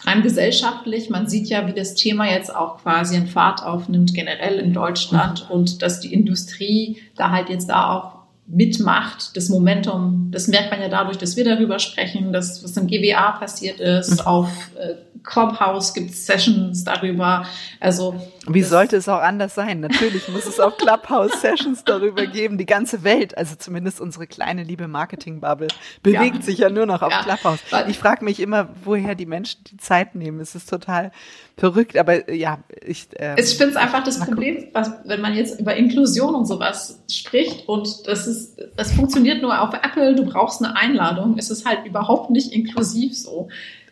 [0.00, 4.58] rein gesellschaftlich, man sieht ja, wie das Thema jetzt auch quasi einen Fahrt aufnimmt, generell
[4.58, 5.54] in Deutschland mhm.
[5.54, 8.14] und dass die Industrie da halt jetzt da auch
[8.46, 12.86] mitmacht, das Momentum, das merkt man ja dadurch, dass wir darüber sprechen, dass was im
[12.86, 14.26] GWA passiert ist, mhm.
[14.26, 17.46] auf äh, Clubhouse gibt es Sessions darüber.
[17.80, 18.14] Also
[18.46, 19.80] wie sollte es auch anders sein?
[19.80, 22.58] Natürlich muss es auch Clubhouse Sessions darüber geben.
[22.58, 25.68] Die ganze Welt, also zumindest unsere kleine liebe Marketing Bubble,
[26.02, 26.42] bewegt ja.
[26.42, 27.22] sich ja nur noch auf ja.
[27.22, 27.60] Clubhouse.
[27.88, 30.40] Ich frage mich immer, woher die Menschen die Zeit nehmen.
[30.40, 31.10] Es ist total
[31.56, 33.08] verrückt, aber äh, ja, ich.
[33.16, 37.02] Ähm, ich finde es einfach das Problem, was, wenn man jetzt über Inklusion und sowas
[37.10, 40.14] spricht und das ist, das funktioniert nur auf Apple.
[40.14, 41.36] Du brauchst eine Einladung.
[41.38, 43.48] Es ist halt überhaupt nicht inklusiv so.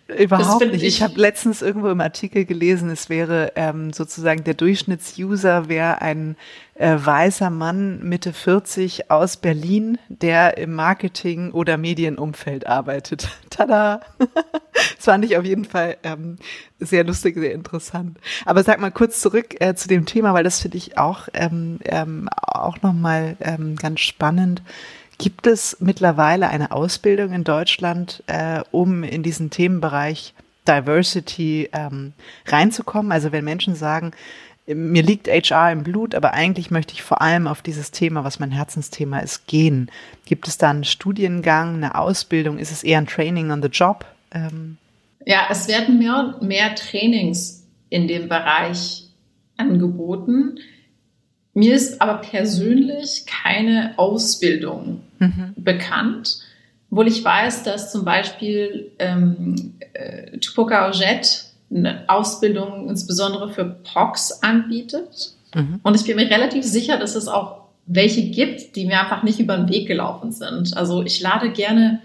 [0.08, 0.82] Überhaupt nicht.
[0.82, 6.02] Ich, ich habe letztens irgendwo im Artikel gelesen, es wäre ähm, sozusagen der Durchschnittsuser wäre
[6.02, 6.36] ein
[6.74, 13.28] äh, weißer Mann Mitte 40 aus Berlin, der im Marketing oder Medienumfeld arbeitet.
[13.50, 14.00] Tada!
[14.72, 16.36] das fand ich auf jeden Fall ähm,
[16.78, 18.18] sehr lustig, sehr interessant.
[18.44, 21.78] Aber sag mal kurz zurück äh, zu dem Thema, weil das finde ich auch ähm,
[21.84, 24.62] ähm, auch noch mal ähm, ganz spannend.
[25.22, 30.34] Gibt es mittlerweile eine Ausbildung in Deutschland, äh, um in diesen Themenbereich
[30.66, 32.12] Diversity ähm,
[32.44, 33.12] reinzukommen?
[33.12, 34.10] Also wenn Menschen sagen,
[34.66, 38.40] mir liegt HR im Blut, aber eigentlich möchte ich vor allem auf dieses Thema, was
[38.40, 39.92] mein Herzensthema ist, gehen.
[40.26, 42.58] Gibt es da einen Studiengang, eine Ausbildung?
[42.58, 44.04] Ist es eher ein Training on the Job?
[44.32, 44.76] Ähm
[45.24, 49.04] ja, es werden mehr und mehr Trainings in dem Bereich
[49.56, 50.58] angeboten.
[51.54, 55.54] Mir ist aber persönlich keine Ausbildung mhm.
[55.56, 56.40] bekannt,
[56.90, 64.42] obwohl ich weiß, dass zum Beispiel ähm, äh, Tupoka Ojet eine Ausbildung insbesondere für POCs
[64.42, 65.32] anbietet.
[65.54, 65.80] Mhm.
[65.82, 69.40] Und ich bin mir relativ sicher, dass es auch welche gibt, die mir einfach nicht
[69.40, 70.76] über den Weg gelaufen sind.
[70.76, 72.00] Also ich lade gerne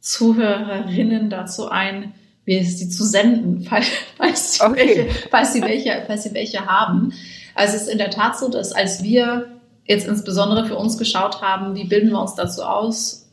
[0.00, 2.14] Zuhörerinnen dazu ein,
[2.46, 4.76] mir sie zu senden, falls, falls, sie, okay.
[4.76, 7.12] welche, falls, sie, welche, falls sie welche haben.
[7.54, 9.48] Also es ist in der Tat so, dass als wir
[9.90, 13.28] jetzt insbesondere für uns geschaut haben, wie bilden wir uns dazu aus,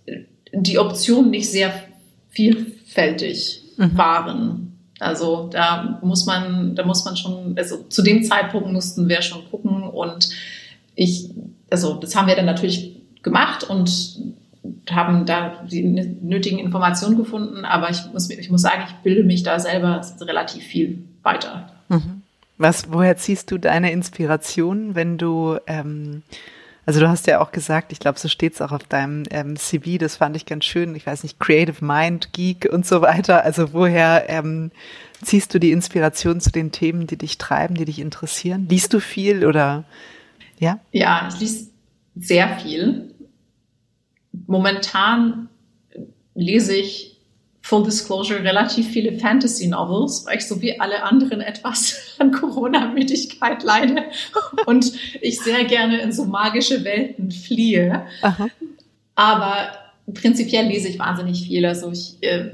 [0.51, 1.71] die Optionen nicht sehr
[2.29, 3.95] vielfältig mhm.
[3.95, 4.77] waren.
[4.99, 9.47] Also da muss man, da muss man schon, also zu dem Zeitpunkt mussten wir schon
[9.51, 10.29] gucken und
[10.95, 11.29] ich,
[11.69, 14.19] also das haben wir dann natürlich gemacht und
[14.89, 19.43] haben da die nötigen Informationen gefunden, aber ich muss, ich muss sagen, ich bilde mich
[19.43, 21.71] da selber relativ viel weiter.
[21.89, 22.16] Mhm.
[22.57, 26.23] Was, woher ziehst du deine Inspiration, wenn du ähm,
[26.87, 29.57] also du hast ja auch gesagt, ich glaube, so steht es auch auf deinem ähm,
[29.57, 33.43] CV, das fand ich ganz schön, ich weiß nicht, Creative Mind, Geek und so weiter.
[33.43, 34.71] Also woher ähm,
[35.21, 38.67] ziehst du die Inspiration zu den Themen, die dich treiben, die dich interessieren?
[38.69, 39.83] Liest du viel oder
[40.59, 40.79] ja?
[40.93, 41.67] Ja, ich lese
[42.15, 43.13] sehr viel.
[44.47, 45.49] Momentan
[46.35, 47.16] lese ich
[47.67, 54.05] Full Disclosure, relativ viele Fantasy-Novels, weil ich so wie alle anderen etwas an Corona-Müdigkeit leide
[54.65, 58.05] und ich sehr gerne in so magische Welten fliehe.
[58.21, 58.47] Aha.
[59.15, 59.71] Aber
[60.13, 61.65] prinzipiell lese ich wahnsinnig viel.
[61.65, 62.51] Also ich äh,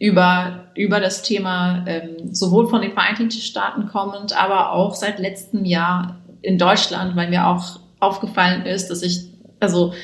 [0.00, 5.64] über, über das Thema ähm, sowohl von den Vereinigten Staaten kommend, aber auch seit letztem
[5.64, 9.20] Jahr in Deutschland, weil mir auch aufgefallen ist, dass ich
[9.60, 9.94] also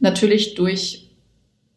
[0.00, 1.03] natürlich durch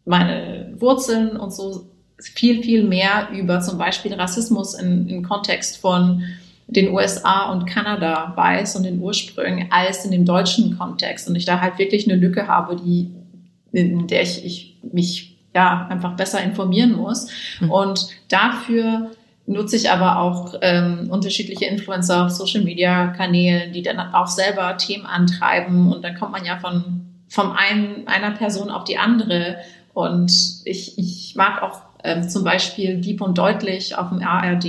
[0.07, 1.87] meine Wurzeln und so
[2.19, 6.23] viel, viel mehr über zum Beispiel Rassismus in, im Kontext von
[6.67, 11.29] den USA und Kanada weiß und den Ursprüngen als in dem deutschen Kontext.
[11.29, 13.11] Und ich da halt wirklich eine Lücke habe, die,
[13.71, 17.27] in der ich, ich mich ja einfach besser informieren muss.
[17.61, 17.71] Mhm.
[17.71, 19.11] Und dafür
[19.45, 24.75] nutze ich aber auch ähm, unterschiedliche Influencer auf Social Media Kanälen, die dann auch selber
[24.77, 25.93] Themen antreiben.
[25.93, 29.57] Und dann kommt man ja von, vom einen, einer Person auf die andere
[29.97, 30.31] und
[30.63, 34.63] ich, ich mag auch ähm, zum Beispiel Deep und Deutlich auf dem ARD,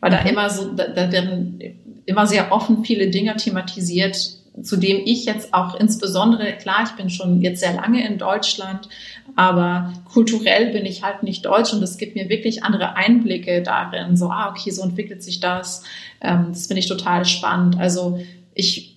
[0.00, 0.26] weil da mhm.
[0.26, 1.62] immer so, da, da werden
[2.04, 4.18] immer sehr offen viele Dinge thematisiert,
[4.62, 8.90] zu dem ich jetzt auch insbesondere, klar, ich bin schon jetzt sehr lange in Deutschland,
[9.34, 14.18] aber kulturell bin ich halt nicht deutsch und es gibt mir wirklich andere Einblicke darin.
[14.18, 15.84] So, ah, okay, so entwickelt sich das.
[16.20, 17.78] Ähm, das finde ich total spannend.
[17.78, 18.20] Also
[18.52, 18.89] ich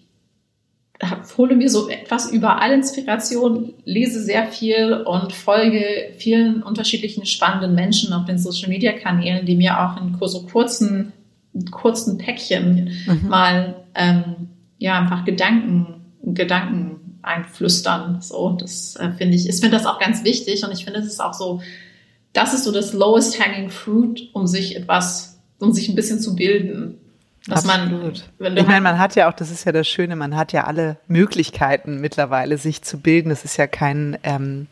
[1.37, 8.13] hole mir so etwas überall Inspiration, lese sehr viel und folge vielen unterschiedlichen spannenden Menschen
[8.13, 11.11] auf den Social Media Kanälen, die mir auch in so kurzen,
[11.71, 13.27] kurzen Päckchen mhm.
[13.27, 18.21] mal ähm, ja einfach Gedanken, Gedanken einflüstern.
[18.21, 21.07] So, das äh, finde ich, ich finde das auch ganz wichtig und ich finde, es
[21.07, 21.61] ist auch so,
[22.33, 26.35] das ist so das lowest hanging fruit, um sich etwas, um sich ein bisschen zu
[26.35, 26.99] bilden.
[27.47, 28.23] Dass Absolut.
[28.39, 30.63] Man, ich meine, man hat ja auch, das ist ja das Schöne, man hat ja
[30.63, 33.29] alle Möglichkeiten mittlerweile, sich zu bilden.
[33.29, 34.67] Das ist ja kein, ähm,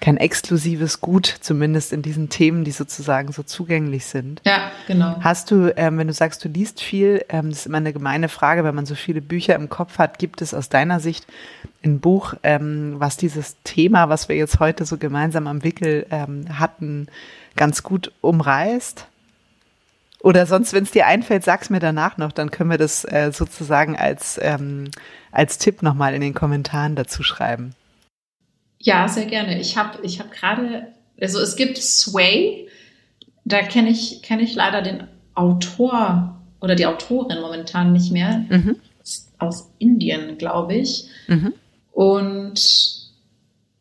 [0.00, 4.40] kein exklusives Gut, zumindest in diesen Themen, die sozusagen so zugänglich sind.
[4.44, 5.16] Ja, genau.
[5.20, 8.28] Hast du, ähm, wenn du sagst, du liest viel, ähm, das ist immer eine gemeine
[8.28, 11.24] Frage, wenn man so viele Bücher im Kopf hat, gibt es aus deiner Sicht
[11.84, 16.58] ein Buch, ähm, was dieses Thema, was wir jetzt heute so gemeinsam am Wickel ähm,
[16.58, 17.06] hatten,
[17.54, 19.06] ganz gut umreißt?
[20.22, 23.30] Oder sonst, wenn es dir einfällt, sag's mir danach noch, dann können wir das äh,
[23.32, 24.90] sozusagen als, ähm,
[25.30, 27.74] als Tipp nochmal in den Kommentaren dazu schreiben.
[28.78, 29.60] Ja, sehr gerne.
[29.60, 30.88] Ich habe ich hab gerade,
[31.20, 32.68] also es gibt Sway,
[33.44, 35.04] da kenne ich, kenn ich leider den
[35.34, 38.44] Autor oder die Autorin momentan nicht mehr.
[38.48, 38.76] Mhm.
[39.38, 41.08] Aus Indien, glaube ich.
[41.28, 41.54] Mhm.
[41.92, 42.98] Und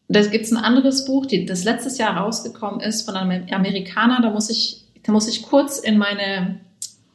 [0.08, 4.22] da gibt es ein anderes Buch, die, das letztes Jahr rausgekommen ist von einem Amerikaner,
[4.22, 6.60] da muss ich da muss ich kurz in meine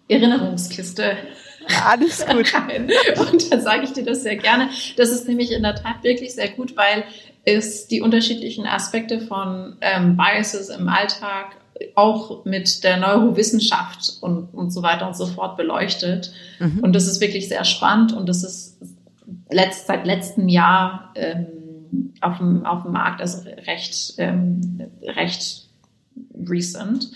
[0.09, 1.16] Erinnerungskiste
[1.86, 2.53] alles gut.
[2.55, 2.90] Rein.
[3.20, 4.70] Und dann sage ich dir das sehr gerne.
[4.97, 7.05] Das ist nämlich in der Tat wirklich sehr gut, weil
[7.45, 11.57] es die unterschiedlichen Aspekte von ähm, Biases im Alltag
[11.95, 16.32] auch mit der Neurowissenschaft und, und so weiter und so fort beleuchtet.
[16.59, 16.80] Mhm.
[16.80, 18.78] Und das ist wirklich sehr spannend und das ist
[19.51, 21.47] letzt, seit letztem Jahr ähm,
[22.20, 25.68] auf, dem, auf dem Markt, also recht, ähm, recht
[26.49, 27.11] recent.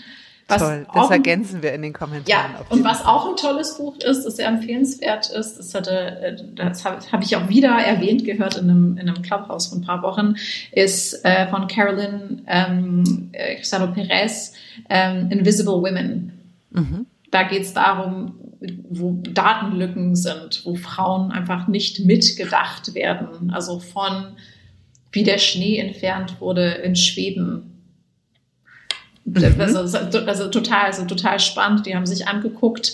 [0.47, 2.25] Was Toll, das ergänzen wir in den Kommentaren.
[2.53, 6.37] Ja, und was auch ein tolles Buch ist, das sehr empfehlenswert ist, das, hatte, äh,
[6.55, 9.81] das habe hab ich auch wieder erwähnt gehört in einem, in einem Clubhouse vor ein
[9.81, 10.35] paar Wochen,
[10.71, 14.53] ist äh, von Carolyn ähm, Cristalo Perez,
[14.89, 16.31] ähm, Invisible Women.
[16.71, 17.05] Mhm.
[17.29, 18.35] Da geht es darum,
[18.89, 23.51] wo Datenlücken sind, wo Frauen einfach nicht mitgedacht werden.
[23.51, 24.37] Also von
[25.11, 27.76] wie der Schnee entfernt wurde in Schweden
[29.27, 29.59] Mhm.
[29.59, 31.85] Also, also, total, also total spannend.
[31.85, 32.93] Die haben sich angeguckt,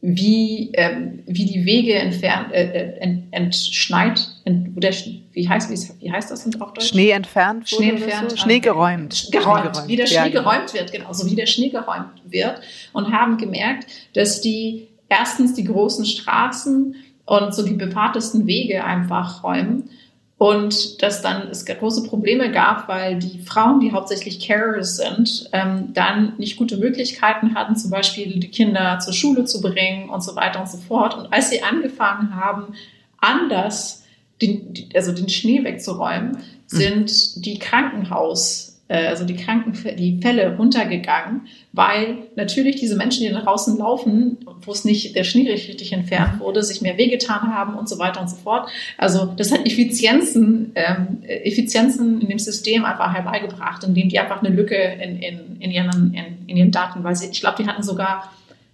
[0.00, 4.94] wie, ähm, wie die Wege entfernt, äh, äh ent, entschneit, ent, der,
[5.32, 6.88] wie, heißt, wie, heißt das auf Deutsch?
[6.88, 7.68] Schnee entfernt.
[7.68, 8.30] Schnee entfernt.
[8.30, 8.36] So?
[8.36, 9.28] Schnee geräumt.
[9.32, 9.88] Geräumt, Schnee geräumt.
[9.88, 10.42] wie der Schnee ja, genau.
[10.42, 12.60] geräumt wird, genau, so wie der Schnee geräumt wird.
[12.92, 16.94] Und haben gemerkt, dass die erstens die großen Straßen
[17.26, 19.90] und so die befahrtesten Wege einfach räumen
[20.38, 25.92] und dass dann es große Probleme gab, weil die Frauen, die hauptsächlich Carers sind, ähm,
[25.92, 30.36] dann nicht gute Möglichkeiten hatten, zum Beispiel die Kinder zur Schule zu bringen und so
[30.36, 31.16] weiter und so fort.
[31.16, 32.74] Und als sie angefangen haben,
[33.20, 34.04] anders
[34.40, 36.42] den, also den Schnee wegzuräumen, hm.
[36.66, 43.44] sind die Krankenhaus also die Kranken, die Fälle runtergegangen, weil natürlich diese Menschen, die nach
[43.44, 47.88] draußen laufen, wo es nicht der Schnee richtig entfernt wurde, sich mehr wehgetan haben und
[47.88, 48.70] so weiter und so fort.
[48.96, 54.54] Also das hat Effizienzen, ähm, Effizienzen in dem System einfach herbeigebracht, indem die einfach eine
[54.54, 57.82] Lücke in, in, in, ihren, in, in ihren Daten, weil sie, ich glaube, die hatten
[57.82, 58.30] sogar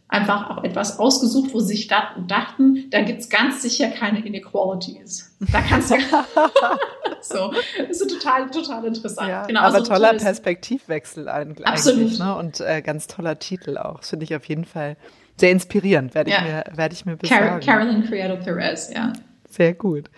[0.08, 5.34] einfach auch etwas ausgesucht, wo sie sich dachten, da gibt es ganz sicher keine Inequalities.
[5.50, 5.96] Da kannst du
[7.20, 9.28] so, das ist total, total interessant.
[9.28, 11.66] Ja, genau, aber also toller tolles, Perspektivwechsel eigentlich.
[11.66, 12.18] Absolut.
[12.18, 12.36] Ne?
[12.36, 14.00] Und äh, ganz toller Titel auch.
[14.00, 14.96] Das finde ich auf jeden Fall
[15.36, 16.38] sehr inspirierend, werde ja.
[16.38, 17.60] ich mir, werde ich mir besorgen.
[17.60, 19.12] Carolyn Criado Perez, ja.
[19.50, 20.10] Sehr gut.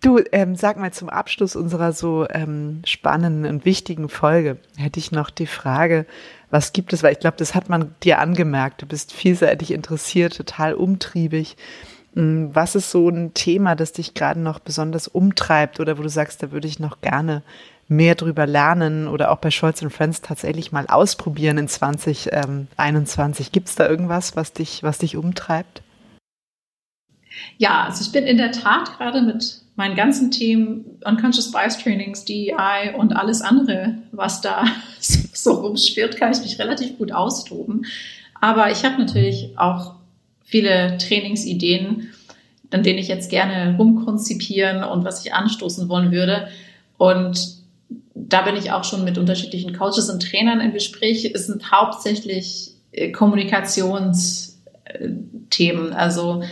[0.00, 5.12] Du, ähm, sag mal zum Abschluss unserer so ähm, spannenden und wichtigen Folge hätte ich
[5.12, 6.04] noch die Frage,
[6.50, 8.82] was gibt es, weil ich glaube, das hat man dir angemerkt.
[8.82, 11.56] Du bist vielseitig interessiert, total umtriebig.
[12.14, 16.08] Hm, was ist so ein Thema, das dich gerade noch besonders umtreibt oder wo du
[16.08, 17.42] sagst, da würde ich noch gerne
[17.88, 23.52] mehr drüber lernen oder auch bei Scholz Friends tatsächlich mal ausprobieren in 2021?
[23.52, 25.82] Gibt es da irgendwas, was dich, was dich umtreibt?
[27.58, 32.24] Ja, also ich bin in der Tat gerade mit meinen ganzen Themen Unconscious Bias Trainings,
[32.24, 34.64] DEI und alles andere, was da
[35.00, 37.86] so rumschwirrt, kann ich mich relativ gut austoben.
[38.40, 39.94] Aber ich habe natürlich auch
[40.44, 42.10] viele Trainingsideen,
[42.70, 46.48] an denen ich jetzt gerne rumkonzipieren und was ich anstoßen wollen würde.
[46.98, 47.64] Und
[48.14, 51.30] da bin ich auch schon mit unterschiedlichen Coaches und Trainern im Gespräch.
[51.34, 55.92] Es sind hauptsächlich äh, Kommunikationsthemen.
[55.92, 56.44] Also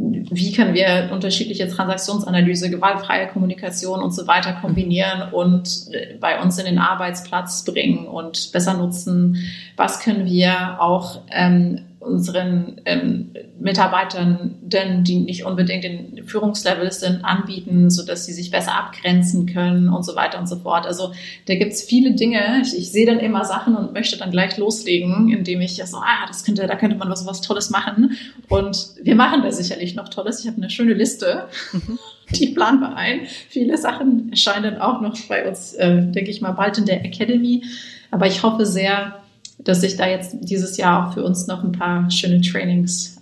[0.00, 6.58] wie können wir unterschiedliche Transaktionsanalyse, gewaltfreie Kommunikation und so weiter kombinieren und äh, bei uns
[6.58, 9.36] in den Arbeitsplatz bringen und besser nutzen?
[9.76, 17.22] Was können wir auch ähm, unseren ähm, Mitarbeitern, denn die nicht unbedingt in Führungslevels sind,
[17.24, 20.86] anbieten, so dass sie sich besser abgrenzen können und so weiter und so fort.
[20.86, 21.12] Also
[21.46, 22.62] da gibt's viele Dinge.
[22.62, 26.26] Ich, ich sehe dann immer Sachen und möchte dann gleich loslegen, indem ich so, ah,
[26.26, 28.16] das könnte, da könnte man was, was Tolles machen.
[28.48, 30.40] Und wir machen da sicherlich noch Tolles.
[30.40, 31.48] Ich habe eine schöne Liste.
[31.72, 31.98] Mhm.
[32.30, 33.22] Die planen wir ein.
[33.48, 37.64] Viele Sachen erscheinen auch noch bei uns, äh, denke ich mal, bald in der Academy.
[38.10, 39.20] Aber ich hoffe sehr,
[39.64, 43.16] dass ich da jetzt dieses Jahr auch für uns noch ein paar schöne Trainings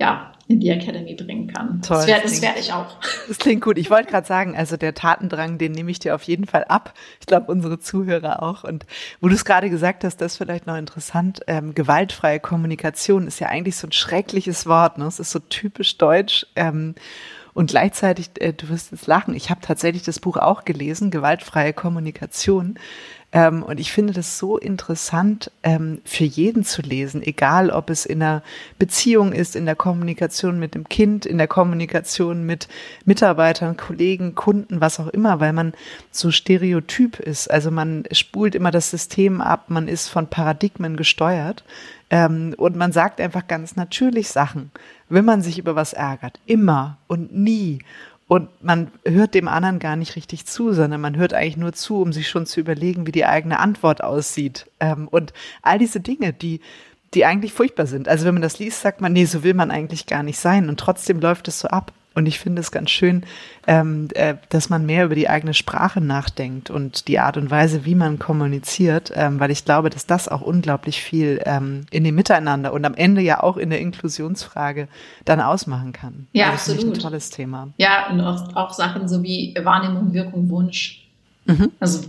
[0.00, 1.80] ja, in die Academy bringen kann.
[1.80, 2.96] Toll, das werde werd ich auch.
[3.28, 3.78] Das klingt gut.
[3.78, 6.92] Ich wollte gerade sagen, also der Tatendrang, den nehme ich dir auf jeden Fall ab.
[7.20, 8.64] Ich glaube, unsere Zuhörer auch.
[8.64, 8.84] Und
[9.20, 11.40] wo du es gerade gesagt hast, das ist vielleicht noch interessant.
[11.46, 14.98] Ähm, gewaltfreie Kommunikation ist ja eigentlich so ein schreckliches Wort.
[14.98, 15.06] Ne?
[15.06, 16.46] Es ist so typisch deutsch.
[16.56, 16.94] Ähm,
[17.54, 21.72] und gleichzeitig, äh, du wirst jetzt lachen, ich habe tatsächlich das Buch auch gelesen, Gewaltfreie
[21.72, 22.78] Kommunikation.
[23.34, 28.06] Ähm, und ich finde das so interessant ähm, für jeden zu lesen, egal ob es
[28.06, 28.44] in einer
[28.78, 32.68] Beziehung ist, in der Kommunikation mit dem Kind, in der Kommunikation mit
[33.04, 35.72] Mitarbeitern, Kollegen, Kunden, was auch immer, weil man
[36.12, 37.50] so stereotyp ist.
[37.50, 41.64] Also man spult immer das System ab, man ist von Paradigmen gesteuert.
[42.10, 44.70] Ähm, und man sagt einfach ganz natürlich Sachen,
[45.08, 46.38] wenn man sich über was ärgert.
[46.46, 47.80] Immer und nie.
[48.34, 52.02] Und man hört dem anderen gar nicht richtig zu, sondern man hört eigentlich nur zu,
[52.02, 54.68] um sich schon zu überlegen, wie die eigene Antwort aussieht.
[54.80, 55.32] Ähm, und
[55.62, 56.60] all diese Dinge, die,
[57.14, 58.08] die eigentlich furchtbar sind.
[58.08, 60.68] Also wenn man das liest, sagt man, nee, so will man eigentlich gar nicht sein.
[60.68, 61.92] Und trotzdem läuft es so ab.
[62.14, 63.24] Und ich finde es ganz schön,
[63.66, 67.84] ähm, äh, dass man mehr über die eigene Sprache nachdenkt und die Art und Weise,
[67.84, 72.14] wie man kommuniziert, ähm, weil ich glaube, dass das auch unglaublich viel ähm, in dem
[72.14, 74.86] Miteinander und am Ende ja auch in der Inklusionsfrage
[75.24, 76.28] dann ausmachen kann.
[76.32, 76.96] Ja, also das absolut.
[76.96, 77.68] ein tolles Thema.
[77.78, 81.08] Ja, und auch, auch Sachen so wie Wahrnehmung, Wirkung, Wunsch.
[81.46, 81.72] Mhm.
[81.80, 82.04] Also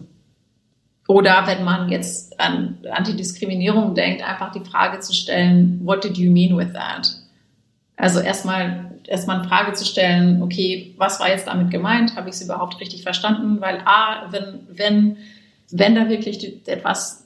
[1.07, 6.31] Oder wenn man jetzt an Antidiskriminierung denkt, einfach die Frage zu stellen, what did you
[6.31, 7.15] mean with that?
[7.97, 12.15] Also erstmal erstmal eine Frage zu stellen, okay, was war jetzt damit gemeint?
[12.15, 13.61] Habe ich es überhaupt richtig verstanden?
[13.61, 15.17] Weil A, wenn, wenn,
[15.71, 17.25] wenn da wirklich etwas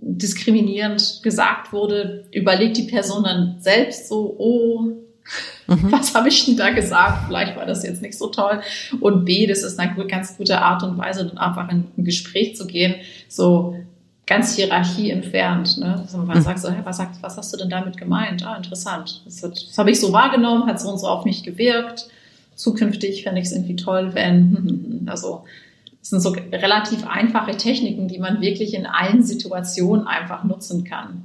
[0.00, 4.80] diskriminierend gesagt wurde, überlegt die Person dann selbst so, oh,
[5.66, 5.92] mhm.
[5.92, 7.26] was habe ich denn da gesagt?
[7.26, 8.60] Vielleicht war das jetzt nicht so toll.
[9.00, 12.56] Und B, das ist eine ganz gute Art und Weise, dann einfach in ein Gespräch
[12.56, 12.96] zu gehen,
[13.28, 13.76] so
[14.30, 15.76] ganz Hierarchie entfernt.
[15.78, 15.96] Ne?
[15.98, 16.42] Also man mhm.
[16.42, 18.46] sagt so, hey, was, sagt, was hast du denn damit gemeint?
[18.46, 19.22] Ah, interessant.
[19.24, 22.08] Das, das habe ich so wahrgenommen, hat so und so auf mich gewirkt.
[22.54, 25.44] Zukünftig fände ich es irgendwie toll, wenn, also
[25.98, 31.24] das sind so relativ einfache Techniken, die man wirklich in allen Situationen einfach nutzen kann.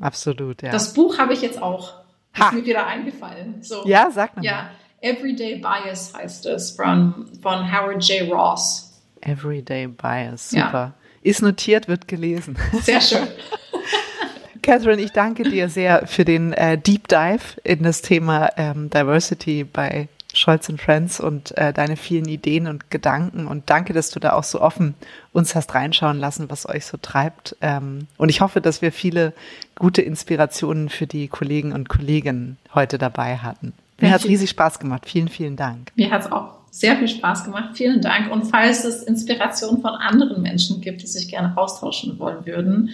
[0.00, 0.72] Absolut, ja.
[0.72, 1.94] Das Buch habe ich jetzt auch.
[2.36, 2.48] Ha.
[2.48, 3.62] Ist mir wieder eingefallen.
[3.62, 4.44] So, ja, sag mal.
[4.44, 8.28] Ja, Everyday Bias heißt es von, von Howard J.
[8.30, 9.00] Ross.
[9.20, 10.72] Everyday Bias, super.
[10.72, 10.94] Ja.
[11.22, 12.56] Ist notiert, wird gelesen.
[12.82, 13.26] Sehr schön.
[14.62, 19.64] Catherine, ich danke dir sehr für den äh, Deep Dive in das Thema ähm, Diversity
[19.64, 24.34] bei Scholz Friends und äh, deine vielen Ideen und Gedanken und danke, dass du da
[24.34, 24.94] auch so offen
[25.32, 27.56] uns hast reinschauen lassen, was euch so treibt.
[27.60, 29.32] Ähm, und ich hoffe, dass wir viele
[29.76, 33.72] gute Inspirationen für die Kollegen und Kolleginnen heute dabei hatten.
[33.98, 35.02] Mir hat es riesig Spaß gemacht.
[35.06, 35.92] Vielen, vielen Dank.
[35.94, 37.70] Mir hat es auch sehr viel Spaß gemacht.
[37.74, 38.30] Vielen Dank.
[38.30, 42.90] Und falls es Inspirationen von anderen Menschen gibt, die sich gerne austauschen wollen würden,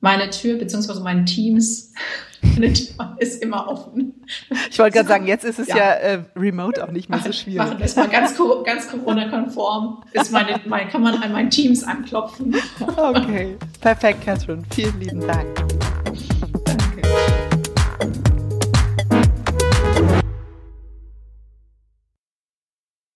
[0.00, 1.92] meine Tür beziehungsweise mein Teams
[2.42, 4.14] meine Tür ist immer offen.
[4.70, 7.32] Ich wollte gerade sagen, jetzt ist es ja, ja äh, remote auch nicht mehr so
[7.32, 7.58] schwierig.
[7.58, 10.02] Machen es mal ganz, ganz Corona-konform.
[10.66, 12.56] Mein, kann man an mein Teams anklopfen.
[12.96, 14.62] Okay, perfekt, Catherine.
[14.70, 15.46] Vielen lieben Dank.